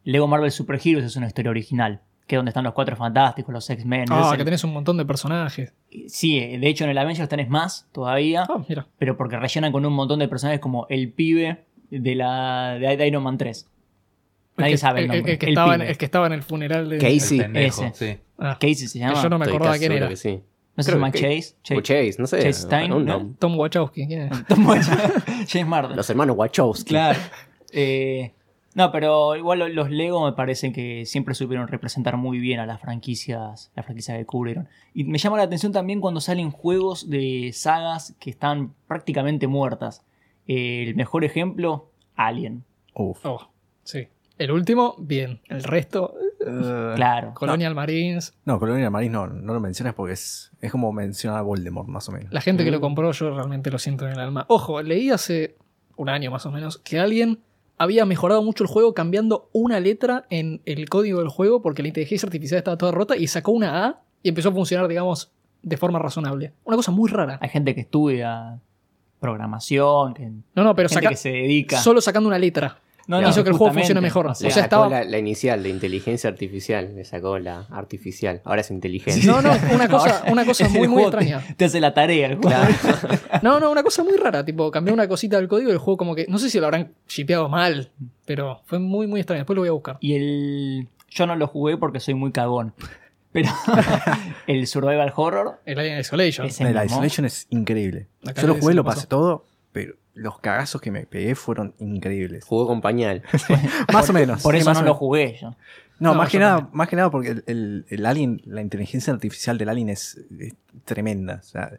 [0.03, 3.53] Lego Marvel Super Heroes es una historia original, que es donde están los cuatro fantásticos,
[3.53, 4.05] los X-Men.
[4.09, 5.73] Ah, Es que el- tenés un montón de personajes.
[6.07, 8.87] Sí, de hecho en el Avengers tenés más todavía, Ah, mira.
[8.97, 13.21] pero porque rellenan con un montón de personajes como el pibe de la de, Iron
[13.23, 13.67] Man 3.
[14.57, 15.37] El Nadie que- sabe el el, el nombre.
[15.37, 16.97] que El estaba en, el que estaba en el funeral de.
[16.99, 17.37] Casey.
[17.39, 18.13] El pendejo, ese.
[18.13, 18.19] sí.
[18.37, 19.21] Ah, Casey se llama.
[19.21, 20.07] yo no me acordaba quién era.
[20.07, 20.41] que sí.
[20.77, 21.75] No se llama que- Chase.
[21.77, 22.37] O Chase, no sé.
[22.37, 23.13] Chase Stein, un ¿no?
[23.19, 23.35] nombre.
[23.39, 24.45] Tom Wachowski, ¿quién es?
[24.47, 24.97] Tom Watson.
[25.49, 25.97] James Marden.
[25.97, 26.89] Los hermanos Wachowski.
[26.91, 27.19] Claro.
[27.73, 28.31] Eh,
[28.75, 32.65] no, pero igual lo- los Lego me parecen que siempre supieron representar muy bien a
[32.65, 34.67] las franquicias, las franquicias que cubrieron.
[34.93, 40.05] Y me llama la atención también cuando salen juegos de sagas que están prácticamente muertas.
[40.47, 42.63] El mejor ejemplo, Alien.
[42.93, 43.25] Uf.
[43.25, 43.49] Oh,
[43.83, 44.07] sí.
[44.37, 45.39] El último, bien.
[45.49, 47.35] El resto, Eh, Claro.
[47.35, 48.33] Colonial Marines.
[48.45, 52.09] No, Colonia Marines no, no lo mencionas porque es, es como mencionar a Voldemort, más
[52.09, 52.33] o menos.
[52.33, 52.81] La gente que lo Mm.
[52.81, 54.45] compró, yo realmente lo siento en el alma.
[54.49, 55.55] Ojo, leí hace
[55.97, 57.41] un año más o menos que alguien
[57.81, 61.87] había mejorado mucho el juego cambiando una letra en el código del juego porque la
[61.87, 65.31] inteligencia artificial estaba toda rota y sacó una A y empezó a funcionar, digamos,
[65.63, 66.53] de forma razonable.
[66.63, 67.37] Una cosa muy rara.
[67.41, 68.59] Hay gente que estudia
[69.19, 71.77] programación, que, No, no, pero gente saca- que se dedica.
[71.79, 72.77] solo sacando una letra.
[73.19, 74.27] No, hizo que el juego funcione mejor.
[74.27, 78.39] O O sea, estaba- la, la inicial de inteligencia artificial, le sacó la artificial.
[78.45, 79.29] Ahora es inteligencia.
[79.29, 81.43] No, no, una cosa, una cosa el muy, muy te- extraña.
[81.57, 82.27] Te, hace la tarea.
[82.27, 82.57] el juego.
[83.41, 84.45] No, no, una cosa muy rara.
[84.45, 86.27] Tipo, cambió una cosita del código y el juego como que...
[86.29, 87.89] No sé si lo habrán shipeado mal,
[88.25, 89.39] pero fue muy, muy extraño.
[89.39, 89.97] Después lo voy a buscar.
[89.99, 90.87] Y el.
[91.09, 92.73] Yo no lo jugué porque soy muy cagón.
[93.33, 93.49] Pero
[94.47, 95.59] el Survival Horror.
[95.65, 96.47] El Alien Isolation.
[96.47, 96.67] Mismo.
[96.83, 98.07] Isolation es increíble.
[98.39, 102.43] Yo lo jugué, lo pasé todo, pero los cagazos que me pegué fueron increíbles.
[102.45, 103.23] Jugó con pañal.
[103.93, 104.41] Más o menos.
[104.41, 105.55] Por sí, eso no lo jugué yo.
[105.99, 106.77] No, No, más, que nada, también.
[106.77, 110.53] más que nada porque el, el- el alien, la inteligencia artificial del alien es, es
[110.83, 111.35] tremenda.
[111.41, 111.71] O sea,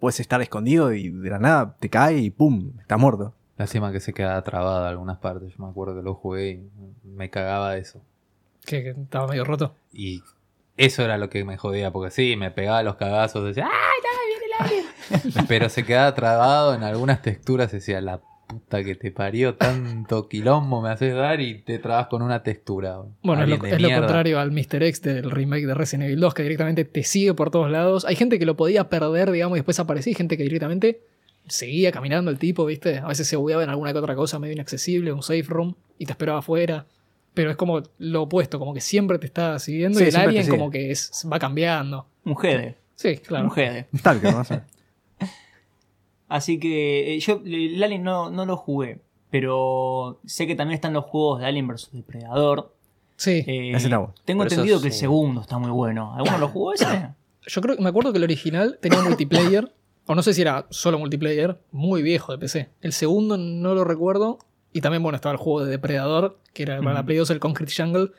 [0.00, 2.72] puedes estar escondido y de la nada te cae y ¡pum!
[2.80, 3.34] Está muerto.
[3.56, 5.52] Lástima que se queda trabada en algunas partes.
[5.56, 6.68] Yo me acuerdo que lo jugué y
[7.04, 8.00] me cagaba eso.
[8.66, 9.74] Que, que estaba medio roto.
[9.92, 10.22] Y
[10.76, 13.70] eso era lo que me jodía, porque sí, me pegaba los cagazos, decía, ¡ay,
[14.02, 14.87] no, viene el alien!
[15.48, 20.80] Pero se quedaba trabado en algunas texturas, decía, la puta que te parió, tanto quilombo
[20.80, 23.02] me haces dar y te trabas con una textura.
[23.22, 24.82] Bueno, es lo, es contrario al Mr.
[24.82, 28.04] X del remake de Resident Evil 2, que directamente te sigue por todos lados.
[28.06, 31.02] Hay gente que lo podía perder, digamos, y después aparecía, y gente que directamente
[31.46, 32.98] seguía caminando el tipo, ¿viste?
[32.98, 36.06] A veces se bugueaba en alguna que otra cosa medio inaccesible, un safe room, y
[36.06, 36.86] te esperaba afuera.
[37.34, 40.48] Pero es como lo opuesto, como que siempre te está siguiendo Sí, y el alien
[40.48, 42.06] como que es, va cambiando.
[42.24, 42.74] Un GD.
[42.94, 43.44] Sí, claro.
[43.44, 44.02] Un GD.
[44.02, 44.62] Tal que no sé.
[46.28, 49.00] Así que eh, yo el Alien no, no lo jugué.
[49.30, 52.74] Pero sé que también están los juegos de Alien vs Depredador.
[53.16, 53.44] Sí.
[53.46, 54.14] Eh, Ese bueno.
[54.24, 56.14] Tengo Por entendido que el segundo está muy bueno.
[56.14, 56.86] ¿Alguno lo jugó ese?
[57.46, 59.72] Yo creo me acuerdo que el original tenía multiplayer,
[60.06, 62.68] o no sé si era solo multiplayer, muy viejo de PC.
[62.80, 64.38] El segundo no lo recuerdo.
[64.72, 67.04] Y también, bueno, estaba el juego de Depredador, que era para la.
[67.04, 68.10] Play 2, el Concrete Jungle.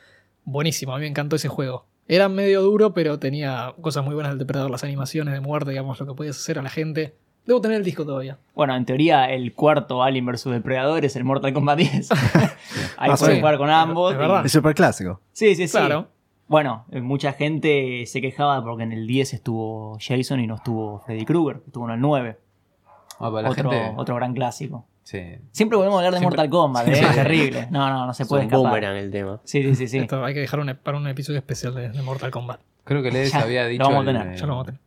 [0.44, 1.86] Buenísimo, a mí me encantó ese juego.
[2.08, 6.00] Era medio duro, pero tenía cosas muy buenas del Depredador, las animaciones de muerte, digamos,
[6.00, 7.14] lo que podías hacer a la gente.
[7.46, 8.38] Debo tener el disco todavía.
[8.54, 12.10] Bueno, en teoría el cuarto Alien vs Depredador es el Mortal Kombat 10.
[12.12, 13.40] Ahí Ah, puedes sí.
[13.40, 14.12] jugar con ambos.
[14.12, 14.42] Es verdad.
[14.42, 15.20] y- Es súper clásico.
[15.32, 15.76] Sí, sí, sí.
[15.76, 16.08] Claro.
[16.46, 21.00] Bueno, eh, mucha gente se quejaba porque en el 10 estuvo Jason y no estuvo
[21.06, 22.38] Freddy Krueger, estuvo en el 9.
[23.18, 23.94] Ah, para la Otro, gente.
[23.96, 24.84] otro gran clásico.
[25.02, 25.20] Sí.
[25.52, 26.92] Siempre volvemos a hablar de Siempre- Mortal Kombat, ¿eh?
[26.92, 27.68] es terrible.
[27.70, 28.64] No, no, no se puede escapar.
[28.64, 29.40] boomerang el tema.
[29.44, 29.98] Sí, sí, sí, sí.
[29.98, 32.60] Esto hay que dejar un- para un episodio especial de, de Mortal Kombat.
[32.84, 33.84] Creo que Ledes Ya, había lo dicho.
[33.84, 34.80] vamos a el, tener, Ya lo vamos a tener.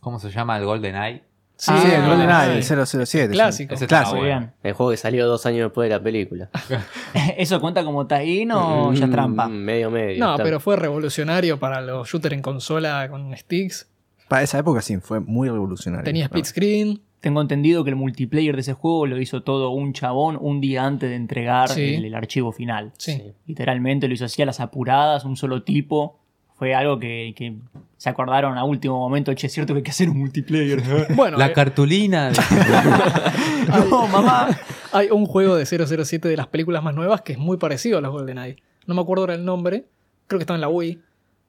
[0.00, 0.56] ¿Cómo se llama?
[0.58, 1.24] El Golden Eye.
[1.56, 2.74] Sí, Ah, el GoldenEye, sí.
[2.74, 3.32] el 007.
[3.32, 3.74] Clásico.
[3.74, 4.22] Ese Clásico.
[4.22, 4.52] Bien.
[4.62, 6.50] El juego que salió dos años después de la película.
[7.36, 9.48] ¿Eso cuenta como tie o ya es Mm, trampa?
[9.48, 10.18] Medio medio.
[10.24, 13.88] No, está- pero fue revolucionario para los shooters en consola con sticks.
[14.28, 16.04] Para esa época sí, fue muy revolucionario.
[16.04, 17.02] Tenía split screen.
[17.20, 20.84] Tengo entendido que el multiplayer de ese juego lo hizo todo un chabón un día
[20.84, 21.94] antes de entregar Sí.
[21.94, 22.92] el, el archivo final.
[22.98, 23.12] Sí.
[23.12, 23.32] Sí.
[23.46, 26.18] Literalmente lo hizo así a las apuradas, un solo tipo.
[26.64, 27.56] Fue algo que, que
[27.98, 30.82] se acordaron a último momento, che, es cierto que hay que hacer un multiplayer.
[31.14, 32.30] Bueno, La eh, cartulina.
[32.30, 32.38] de-
[33.90, 34.48] no, mamá.
[34.92, 38.00] hay un juego de 007 de las películas más nuevas que es muy parecido a
[38.00, 38.56] los GoldenEye.
[38.86, 39.84] No me acuerdo ahora el nombre.
[40.26, 41.02] Creo que estaba en la Wii.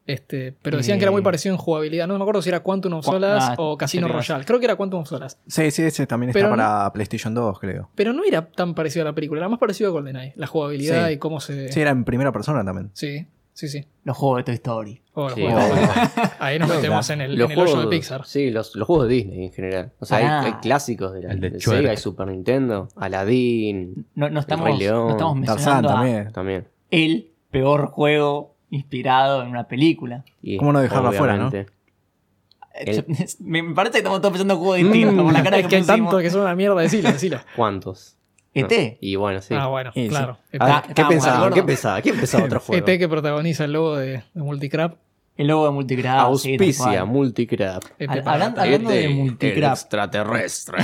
[0.06, 1.24] Este, pero decían que era muy Eh.
[1.24, 2.06] parecido en jugabilidad.
[2.06, 4.44] No me acuerdo si era Quantum of Solace ah, o Casino ya te Royale.
[4.44, 5.36] Creo que era Quantum of Solace.
[5.48, 7.88] Sí, sí, ese también está Pero no- para PlayStation 2, creo.
[7.94, 9.40] Pero no era tan parecido a la película.
[9.40, 10.34] Era más parecido a GoldenEye.
[10.36, 11.14] La jugabilidad Sí.
[11.14, 11.72] y cómo se.
[11.72, 12.90] Sí, era en primera persona también.
[12.92, 13.26] sí,
[13.56, 13.68] sí.
[13.68, 13.86] sí.
[14.04, 15.02] Los juegos de Toy Story.
[15.14, 15.62] Oh, Sí, juegos.
[16.38, 18.26] Ahí nos metemos en el, los en el hoyo juegos de Pixar.
[18.26, 19.92] Sí, los, los juegos de Disney en general.
[19.98, 20.42] O sea, hay- Ah.
[20.42, 21.60] hay, clásicos de, la, El de de.
[21.60, 22.88] Sega y Super Nintendo.
[22.96, 26.32] Aladdin No, no estamos, Rey León, no estamos Tarzán mencionando a también.
[26.32, 26.68] también.
[26.90, 30.24] el peor juego inspirado en una película.
[30.42, 31.50] Y, ¿Cómo no dejarlo afuera, no?
[33.40, 35.76] Me parece que estamos todos pensando en juegos distintos, Mm, por la cara Es que
[35.76, 36.10] hay pusimos.
[36.10, 36.80] tanto que son una mierda.
[36.82, 37.38] Decilo, decilo.
[37.56, 38.15] ¿Cuántos?
[38.60, 38.98] ET.
[39.00, 39.54] Y bueno, sí.
[39.56, 40.08] Ah, bueno, sí.
[40.08, 40.38] claro.
[40.52, 41.36] ET, Ah, ¿Qué estábamos pensaba?
[41.36, 41.54] acuerdo.
[41.56, 42.00] ¿Qué pensaba?
[42.02, 42.86] ¿Quién pensaba otro juego?
[42.86, 44.96] ET que protagoniza el logo de, de Multicrap.
[45.36, 47.82] El logo de tal Auspicia, multicrap.
[47.98, 49.56] ET Al- para hablando- hablando de Este, multicrap.
[49.56, 50.78] el extraterrestre.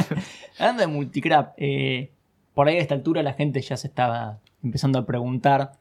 [0.58, 2.10] Hablando de multicrap, eh,
[2.54, 5.72] por ahí a esta altura la gente ya se estaba empezando a preguntar,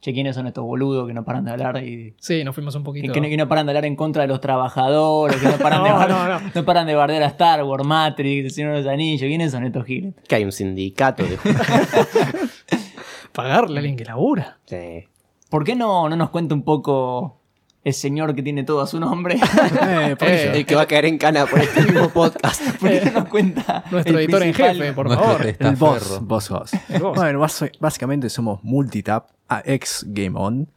[0.00, 2.82] che, ¿quiénes son estos boludos que no paran de hablar y Sí, nos fuimos un
[2.84, 3.12] poquito.
[3.12, 5.82] que no, que no paran de hablar en contra de los trabajadores, que no paran,
[5.82, 6.40] de, No, bar- no, no.
[6.54, 9.20] no paran de bardear a Star Wars, Matrix, El Señor de los Anillos?
[9.28, 10.14] ¿Quiénes son estos giles?
[10.26, 11.36] que hay un sindicato de
[13.32, 14.58] Pagarle a alguien que labura.
[14.66, 15.04] Sí.
[15.48, 17.39] ¿Por qué no, no nos cuenta un poco
[17.82, 19.38] el señor que tiene todo a su nombre?
[19.82, 20.52] Eh, por Eh.
[20.58, 22.62] El que va a caer en cana por este mismo podcast.
[22.80, 23.84] ¿Por qué no nos cuenta?
[23.90, 25.46] Nuestro el editor en jefe, por Nuestro favor.
[25.58, 26.70] El boss, boss, boss.
[26.88, 27.16] El boss.
[27.16, 27.46] Bueno,
[27.80, 30.68] básicamente somos multitap a ex Game On.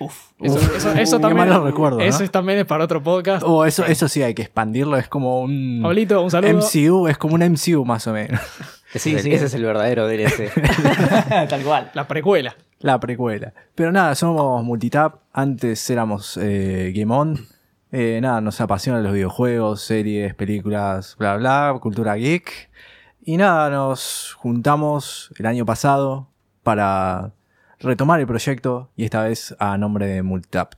[0.00, 1.48] Uf, Eso, Uf, eso- eso qué también,
[2.00, 3.42] eso es- también es para otro podcast.
[3.46, 6.52] Oh, eso, eso sí hay que expandirlo, es como un Pablito, un saludo.
[6.58, 8.40] MCU, es como un MCU más o menos.
[8.92, 9.32] Ese, Sí, es, el, sí.
[9.32, 10.50] ese es el verdadero DLC.
[11.48, 11.90] tal cual.
[11.94, 12.54] La precuela.
[12.80, 13.54] La precuela.
[13.74, 15.22] Pero nada, somos multitap.
[15.32, 17.36] Antes éramos eh, Game On.
[17.90, 22.70] Eh, nada, nos apasionan los videojuegos, series, películas, bla, bla, cultura geek.
[23.22, 26.28] Y nada, nos juntamos el año pasado
[26.62, 27.32] para
[27.80, 30.74] retomar el proyecto y esta vez a nombre de Multitap.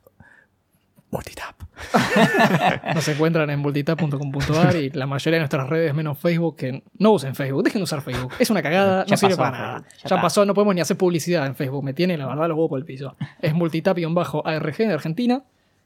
[1.11, 1.57] Multitap.
[2.95, 7.35] Nos encuentran en multitap.com.ar y la mayoría de nuestras redes, menos Facebook, que no usen
[7.35, 7.65] Facebook.
[7.65, 8.33] Dejen de usar Facebook.
[8.39, 9.85] Es una cagada, Ya no sirve pasó, para nada.
[10.05, 11.83] Ya pasó, no podemos ni hacer publicidad en Facebook.
[11.83, 13.17] Me tiene, la verdad, los huevos por el piso.
[13.41, 15.43] Es multitap-ARG de Argentina.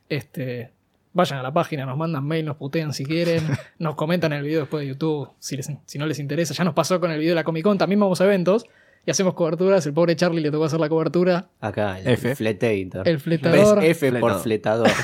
[0.08, 0.72] Este,
[1.14, 3.42] vayan a la página, nos mandan mail, nos putean si quieren,
[3.78, 6.52] nos comentan el video después de YouTube si, les- si no les interesa.
[6.54, 8.66] Ya nos pasó con el video de la Comic Con, también vamos a eventos
[9.06, 9.84] y hacemos coberturas.
[9.86, 11.48] El pobre Charlie le tocó hacer la cobertura.
[11.60, 12.34] Acá, el F.
[12.34, 13.06] fletator.
[13.08, 13.80] El fletador.
[13.80, 14.02] ¿Ves?
[14.02, 14.88] F por Fletador.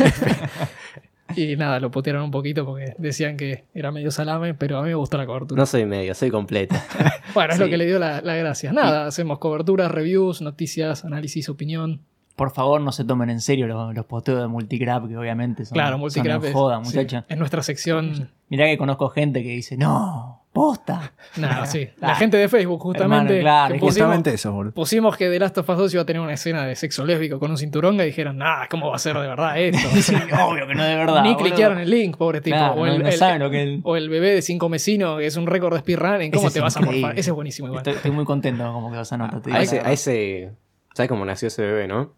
[1.36, 4.88] Y nada, lo putearon un poquito porque decían que era medio salame, pero a mí
[4.88, 5.61] me gustó la cobertura.
[5.61, 6.74] No soy medio, soy completo.
[7.34, 7.62] Bueno, es Sí.
[7.64, 8.72] lo que le dio la, la gracia.
[8.72, 12.01] Nada, hacemos coberturas, reviews, noticias, análisis, opinión.
[12.34, 15.74] Por favor, no se tomen en serio los, los posteos de Multicrap, que obviamente son,
[15.74, 17.24] Claro, son multicrap en es, joda, sí, muchacha.
[17.28, 18.30] es nuestra sección.
[18.48, 21.12] Mirá que conozco gente que dice, no, posta.
[21.36, 21.88] Nada, sí.
[22.00, 23.38] La gente de Facebook, justamente.
[23.38, 24.74] hermano, claro, que pusimos, Justamente eso, boludo.
[24.74, 27.38] pusimos que The Last of Us 2 iba a tener una escena de sexo lésbico
[27.38, 29.78] con un cinturón y dijeron, nah, ¿cómo va a ser de verdad esto?
[30.02, 31.22] Sí, obvio que no de verdad.
[31.22, 32.56] Ni cliquearon el link, pobre tipo.
[32.56, 34.68] Claro, o, el, no, no el- saben lo que el- o el bebé de cinco
[34.68, 36.30] vecinos, que es un récord de speedrunning.
[36.30, 37.00] ¿Cómo Ese te vas a increíble.
[37.06, 37.18] morfar?
[37.18, 37.78] Ese es buenísimo igual.
[37.80, 39.36] Estoy, estoy muy contento como que vas a notar.
[39.38, 39.56] A digo.
[39.58, 40.52] ese, a ese.
[40.94, 42.12] ¿Sabes cómo nació ese bebé, no?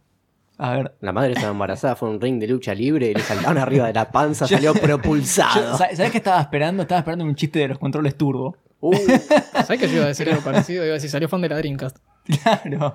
[0.64, 0.94] A ver.
[1.00, 3.92] La madre estaba embarazada, fue un ring de lucha libre y le saltaron arriba de
[3.94, 5.76] la panza, salió Yo- propulsado.
[5.76, 6.82] ¿Sabes qué estaba esperando?
[6.82, 8.56] Estaba esperando un chiste de los controles turbo.
[8.80, 8.92] Uh,
[9.64, 10.84] ¿Sabes que yo iba a decir algo parecido?
[10.84, 11.96] Iba a decir, salió fan de la Dreamcast.
[12.42, 12.94] Claro,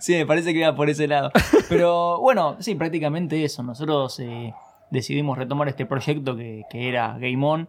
[0.00, 1.30] sí, me parece que iba por ese lado.
[1.68, 3.62] Pero bueno, sí, prácticamente eso.
[3.62, 4.54] Nosotros eh,
[4.90, 7.68] decidimos retomar este proyecto que, que era Game On.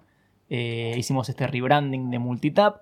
[0.50, 2.82] Eh, hicimos este rebranding de Multitap.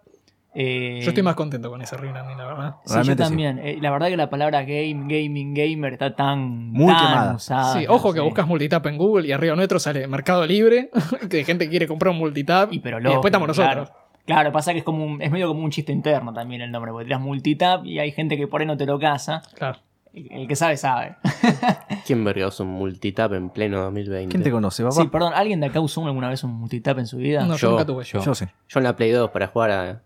[0.54, 2.76] Eh, Yo estoy más contento con ese rebranding, la verdad.
[2.86, 3.16] Sí, yo sí.
[3.16, 3.60] también.
[3.60, 7.36] Eh, la verdad que la palabra game, gaming, gamer está tan, Muy tan quemada.
[7.36, 7.74] usada.
[7.80, 8.26] Sí, ojo que sí.
[8.26, 10.90] buscas multitap en Google y arriba nuestro sale Mercado Libre,
[11.30, 12.74] que gente quiere comprar un multitap.
[12.74, 13.90] Y, pero después lógico, estamos nosotros.
[13.90, 16.72] Claro, Claro, pasa que es como un- es medio como un chiste interno también el
[16.72, 19.42] nombre, porque tiras multitap y hay gente que por ahí no te lo casa.
[19.56, 19.80] Claro.
[20.14, 21.16] El el que sabe, sabe.
[22.06, 24.30] ¿Quién verga usa un multitap en pleno 2020?
[24.30, 24.96] ¿Quién te conoce, papá?
[24.96, 27.42] Sí, perdón, ¿alguien de acá usó alguna vez un multitap en su vida?
[27.46, 28.04] No, yo, Yo- nunca tuve.
[28.04, 28.20] Yo.
[28.22, 28.50] Yo sé.
[28.68, 30.02] Yo en la Play 2 para jugar a-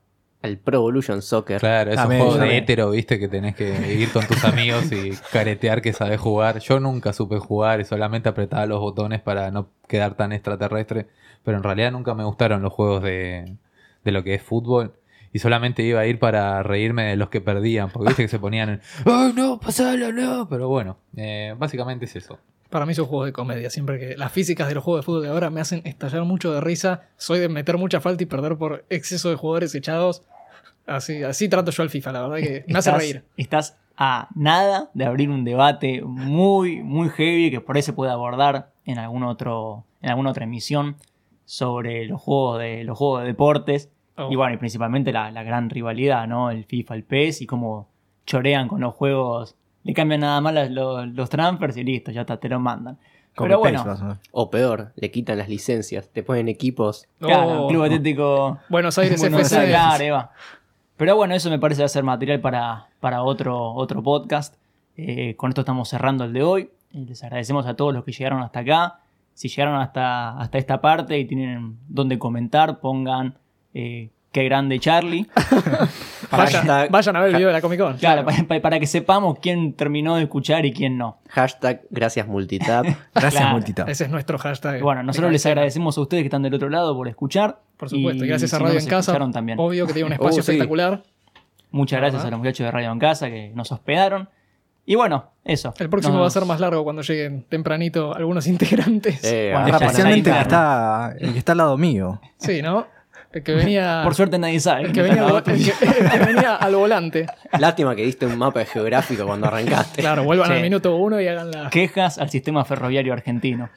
[0.45, 1.59] al Pro Evolution Soccer.
[1.59, 5.11] Claro, esos También, juegos de hétero, viste, que tenés que ir con tus amigos y
[5.31, 6.59] caretear que sabes jugar.
[6.59, 11.07] Yo nunca supe jugar y solamente apretaba los botones para no quedar tan extraterrestre.
[11.43, 13.57] Pero en realidad nunca me gustaron los juegos de,
[14.03, 14.93] de lo que es fútbol.
[15.33, 17.89] Y solamente iba a ir para reírme de los que perdían.
[17.89, 18.81] Porque viste que se ponían en.
[19.05, 19.59] ¡Ay, no!
[19.59, 20.47] ¡Pasalo, no!
[20.47, 22.39] Pero bueno, eh, básicamente es eso.
[22.69, 23.69] Para mí son juegos de comedia.
[23.69, 26.51] Siempre que las físicas de los juegos de fútbol de ahora me hacen estallar mucho
[26.51, 27.03] de risa.
[27.17, 30.23] Soy de meter mucha falta y perder por exceso de jugadores echados.
[30.87, 33.23] Así, así trato yo al FIFA, la verdad que me hace Estás- reír.
[33.37, 38.11] Estás a nada de abrir un debate muy, muy heavy que por ahí se puede
[38.11, 40.97] abordar en algún otro, en alguna otra emisión
[41.45, 43.89] sobre los juegos de, los juegos de deportes.
[44.17, 44.29] Oh.
[44.31, 46.51] Y bueno, y principalmente la, la gran rivalidad, ¿no?
[46.51, 47.87] El FIFA, el PES y cómo
[48.25, 49.55] chorean con los juegos.
[49.83, 52.97] Le cambian nada más los, los transfers y listo, ya está, te lo mandan.
[53.37, 53.83] Pero bueno.
[54.31, 56.09] O peor, le quitan las licencias.
[56.09, 57.05] Te ponen equipos.
[57.19, 57.67] claro, Oh.
[57.67, 59.67] Club Atlético Buenos Aires Bueno, FC.
[59.67, 60.29] claro.
[60.97, 64.55] Pero bueno, eso me parece va a ser material para, para otro, otro podcast.
[64.97, 66.69] Eh, con esto estamos cerrando el de hoy.
[66.93, 68.99] Eh, Les agradecemos a todos los que llegaron hasta acá.
[69.33, 73.35] Si llegaron hasta, hasta esta parte y tienen donde comentar, pongan
[73.73, 75.25] eh, qué grande Charlie.
[76.31, 77.97] Vayan, Hashtag- vayan a ver el video de la Comic Con.
[77.97, 81.19] Claro, para, para- para que sepamos quién terminó de escuchar y quién no.
[81.29, 82.83] Hashtag gracias multitap.
[83.13, 83.51] Gracias, Claro.
[83.53, 83.87] Multitap.
[83.87, 84.81] Ese es nuestro hashtag.
[84.81, 87.59] Bueno, nosotros les agradecemos a ustedes que están del otro lado por escuchar.
[87.77, 88.25] Por supuesto.
[88.25, 89.11] Y, gracias a si no Radio nos en Casa.
[89.11, 89.57] escucharon también.
[89.59, 90.51] Obvio que tiene un espacio Oh, sí.
[90.51, 91.03] espectacular.
[91.71, 92.27] Muchas gracias Ajá.
[92.27, 94.27] a los muchachos de Radio en Casa que nos hospedaron.
[94.85, 95.73] Y bueno, eso.
[95.79, 99.23] El próximo Nos- va a ser más largo cuando lleguen tempranito algunos integrantes.
[99.23, 102.19] Eh, Bueno, Especialmente el que, está, el que está al lado mío.
[102.37, 102.87] Sí, ¿no?
[103.35, 104.01] El que venía.
[104.03, 104.83] Por suerte nadie sabe.
[104.85, 107.27] el que, venía al, el que- el que venía al volante.
[107.59, 110.01] Lástima que diste un mapa geográfico cuando arrancaste.
[110.01, 110.53] Claro, vuelvan Sí.
[110.53, 111.69] al minuto uno y hagan la.
[111.69, 113.69] Quejas al sistema ferroviario argentino.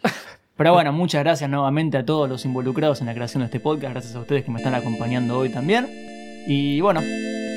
[0.56, 3.92] Pero bueno, muchas gracias nuevamente a todos los involucrados en la creación de este podcast.
[3.92, 5.86] Gracias a ustedes que me están acompañando hoy también.
[6.46, 7.00] Y bueno,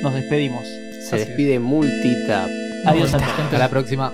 [0.02, 0.62] nos despedimos.
[1.08, 2.48] Se despide multitap.
[2.84, 3.30] Adiós a todos.
[3.38, 4.12] Hasta la próxima.